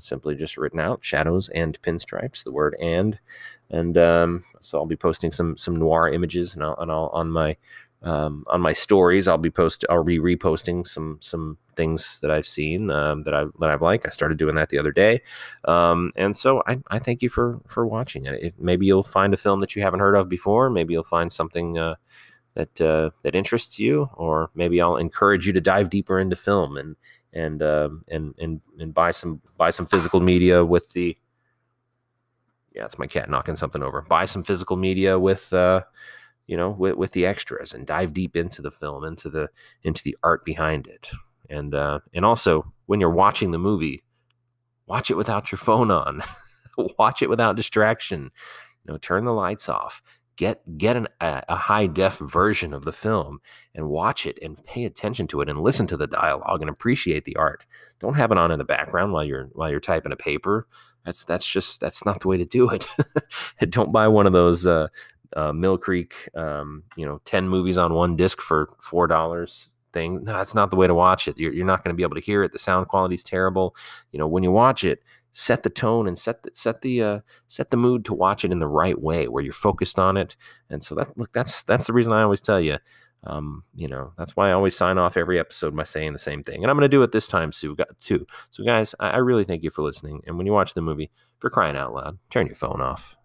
simply 0.00 0.34
just 0.34 0.56
written 0.56 0.80
out 0.80 1.00
shadows 1.02 1.48
and 1.50 1.80
pinstripes, 1.82 2.44
the 2.44 2.52
word 2.52 2.76
and. 2.80 3.18
And 3.70 3.98
um, 3.98 4.44
so 4.60 4.78
I'll 4.78 4.86
be 4.86 4.96
posting 4.96 5.30
some 5.30 5.56
some 5.56 5.76
noir 5.76 6.08
images 6.10 6.54
and 6.54 6.62
I'll, 6.62 6.76
and 6.78 6.90
I'll 6.90 7.10
on 7.12 7.30
my 7.30 7.56
um, 8.02 8.44
on 8.48 8.60
my 8.60 8.72
stories. 8.72 9.28
I'll 9.28 9.38
be 9.38 9.50
post 9.50 9.84
I'll 9.90 10.04
be 10.04 10.18
reposting 10.18 10.86
some 10.86 11.18
some 11.20 11.58
things 11.76 12.18
that 12.20 12.30
I've 12.30 12.46
seen 12.46 12.90
um, 12.90 13.22
that 13.24 13.34
I 13.34 13.44
that 13.60 13.70
I've. 13.70 13.82
I 13.82 13.98
started 14.10 14.38
doing 14.38 14.54
that 14.56 14.68
the 14.68 14.78
other 14.78 14.92
day, 14.92 15.22
um, 15.64 16.12
and 16.16 16.36
so 16.36 16.62
I, 16.66 16.80
I 16.88 16.98
thank 16.98 17.22
you 17.22 17.28
for 17.28 17.60
for 17.66 17.86
watching 17.86 18.26
it. 18.26 18.54
Maybe 18.58 18.86
you'll 18.86 19.02
find 19.02 19.34
a 19.34 19.36
film 19.36 19.60
that 19.60 19.74
you 19.74 19.82
haven't 19.82 20.00
heard 20.00 20.14
of 20.14 20.28
before. 20.28 20.70
Maybe 20.70 20.92
you'll 20.92 21.02
find 21.02 21.32
something 21.32 21.78
uh, 21.78 21.96
that 22.54 22.80
uh, 22.80 23.10
that 23.22 23.34
interests 23.34 23.78
you, 23.78 24.08
or 24.14 24.50
maybe 24.54 24.80
I'll 24.80 24.96
encourage 24.96 25.46
you 25.46 25.52
to 25.52 25.60
dive 25.60 25.90
deeper 25.90 26.18
into 26.18 26.36
film 26.36 26.76
and 26.76 26.96
and 27.32 27.62
uh, 27.62 27.88
and 28.08 28.34
and 28.38 28.60
and 28.78 28.94
buy 28.94 29.10
some 29.10 29.40
buy 29.56 29.70
some 29.70 29.86
physical 29.86 30.20
media 30.20 30.64
with 30.64 30.90
the 30.90 31.16
yeah 32.74 32.84
it's 32.84 32.98
my 32.98 33.06
cat 33.06 33.28
knocking 33.28 33.56
something 33.56 33.82
over 33.82 34.02
buy 34.02 34.24
some 34.24 34.44
physical 34.44 34.76
media 34.76 35.18
with 35.18 35.52
uh 35.52 35.82
you 36.48 36.56
know 36.56 36.70
with, 36.70 36.96
with 36.96 37.12
the 37.12 37.24
extras 37.24 37.72
and 37.72 37.86
dive 37.86 38.12
deep 38.12 38.34
into 38.34 38.60
the 38.60 38.70
film 38.70 39.04
into 39.04 39.30
the 39.30 39.48
into 39.84 40.02
the 40.02 40.16
art 40.24 40.44
behind 40.44 40.88
it 40.88 41.08
and 41.48 41.74
uh 41.74 42.00
and 42.12 42.24
also 42.24 42.72
when 42.86 42.98
you're 42.98 43.10
watching 43.10 43.52
the 43.52 43.58
movie 43.58 44.02
watch 44.86 45.10
it 45.10 45.16
without 45.16 45.52
your 45.52 45.58
phone 45.58 45.92
on 45.92 46.22
watch 46.98 47.22
it 47.22 47.30
without 47.30 47.54
distraction 47.54 48.32
you 48.84 48.92
know 48.92 48.98
turn 48.98 49.24
the 49.24 49.32
lights 49.32 49.68
off 49.68 50.02
get 50.38 50.78
get 50.78 50.96
an, 50.96 51.06
a, 51.20 51.42
a 51.50 51.56
high 51.56 51.86
def 51.86 52.16
version 52.18 52.72
of 52.72 52.84
the 52.84 52.92
film 52.92 53.40
and 53.74 53.88
watch 53.88 54.24
it 54.24 54.38
and 54.40 54.64
pay 54.64 54.84
attention 54.84 55.26
to 55.26 55.42
it 55.42 55.48
and 55.50 55.60
listen 55.60 55.86
to 55.86 55.96
the 55.96 56.06
dialogue 56.06 56.62
and 56.62 56.70
appreciate 56.70 57.24
the 57.24 57.36
art. 57.36 57.66
Don't 58.00 58.14
have 58.14 58.32
it 58.32 58.38
on 58.38 58.52
in 58.52 58.58
the 58.58 58.64
background 58.64 59.12
while 59.12 59.24
you're 59.24 59.50
while 59.52 59.68
you're 59.68 59.80
typing 59.80 60.12
a 60.12 60.16
paper. 60.16 60.66
That's 61.04 61.24
that's 61.24 61.44
just 61.44 61.80
that's 61.80 62.06
not 62.06 62.20
the 62.20 62.28
way 62.28 62.38
to 62.38 62.44
do 62.44 62.70
it. 62.70 62.86
Don't 63.70 63.92
buy 63.92 64.08
one 64.08 64.26
of 64.26 64.32
those 64.32 64.66
uh, 64.66 64.88
uh, 65.36 65.52
Mill 65.52 65.78
Creek, 65.78 66.14
um, 66.34 66.82
you 66.96 67.06
know, 67.06 67.20
ten 67.24 67.48
movies 67.48 67.78
on 67.78 67.94
one 67.94 68.16
disc 68.16 68.40
for 68.40 68.70
four 68.80 69.06
dollars 69.06 69.70
thing. 69.92 70.24
No, 70.24 70.32
that's 70.32 70.54
not 70.54 70.70
the 70.70 70.76
way 70.76 70.86
to 70.86 70.94
watch 70.94 71.28
it. 71.28 71.38
You're, 71.38 71.52
you're 71.52 71.66
not 71.66 71.82
going 71.82 71.94
to 71.94 71.96
be 71.96 72.02
able 72.02 72.16
to 72.16 72.20
hear 72.20 72.42
it. 72.42 72.52
The 72.52 72.58
sound 72.58 72.88
quality 72.88 73.14
is 73.14 73.24
terrible. 73.24 73.74
You 74.12 74.18
know, 74.18 74.28
when 74.28 74.42
you 74.42 74.52
watch 74.52 74.84
it, 74.84 75.02
set 75.32 75.62
the 75.62 75.70
tone 75.70 76.08
and 76.08 76.18
set 76.18 76.42
the, 76.42 76.50
set 76.52 76.80
the 76.82 77.02
uh, 77.02 77.20
set 77.46 77.70
the 77.70 77.76
mood 77.76 78.04
to 78.04 78.14
watch 78.14 78.44
it 78.44 78.52
in 78.52 78.58
the 78.58 78.66
right 78.66 79.00
way 79.00 79.28
where 79.28 79.42
you're 79.42 79.52
focused 79.52 79.98
on 79.98 80.16
it 80.16 80.36
and 80.70 80.82
so 80.82 80.94
that 80.94 81.16
look 81.16 81.32
that's 81.32 81.62
that's 81.62 81.86
the 81.86 81.92
reason 81.92 82.12
i 82.12 82.22
always 82.22 82.40
tell 82.40 82.60
you 82.60 82.76
um, 83.24 83.62
you 83.74 83.86
know 83.88 84.12
that's 84.16 84.34
why 84.36 84.48
i 84.48 84.52
always 84.52 84.76
sign 84.76 84.96
off 84.96 85.16
every 85.16 85.38
episode 85.38 85.76
by 85.76 85.84
saying 85.84 86.12
the 86.12 86.18
same 86.18 86.42
thing 86.42 86.62
and 86.62 86.70
i'm 86.70 86.76
going 86.76 86.82
to 86.82 86.88
do 86.88 87.02
it 87.02 87.12
this 87.12 87.28
time 87.28 87.52
too 87.52 87.76
too 88.00 88.26
so 88.50 88.64
guys 88.64 88.94
I, 88.98 89.10
I 89.10 89.16
really 89.18 89.44
thank 89.44 89.62
you 89.62 89.70
for 89.70 89.82
listening 89.82 90.22
and 90.26 90.36
when 90.38 90.46
you 90.46 90.52
watch 90.52 90.74
the 90.74 90.82
movie 90.82 91.10
for 91.38 91.50
crying 91.50 91.76
out 91.76 91.94
loud 91.94 92.18
turn 92.30 92.46
your 92.46 92.56
phone 92.56 92.80
off 92.80 93.16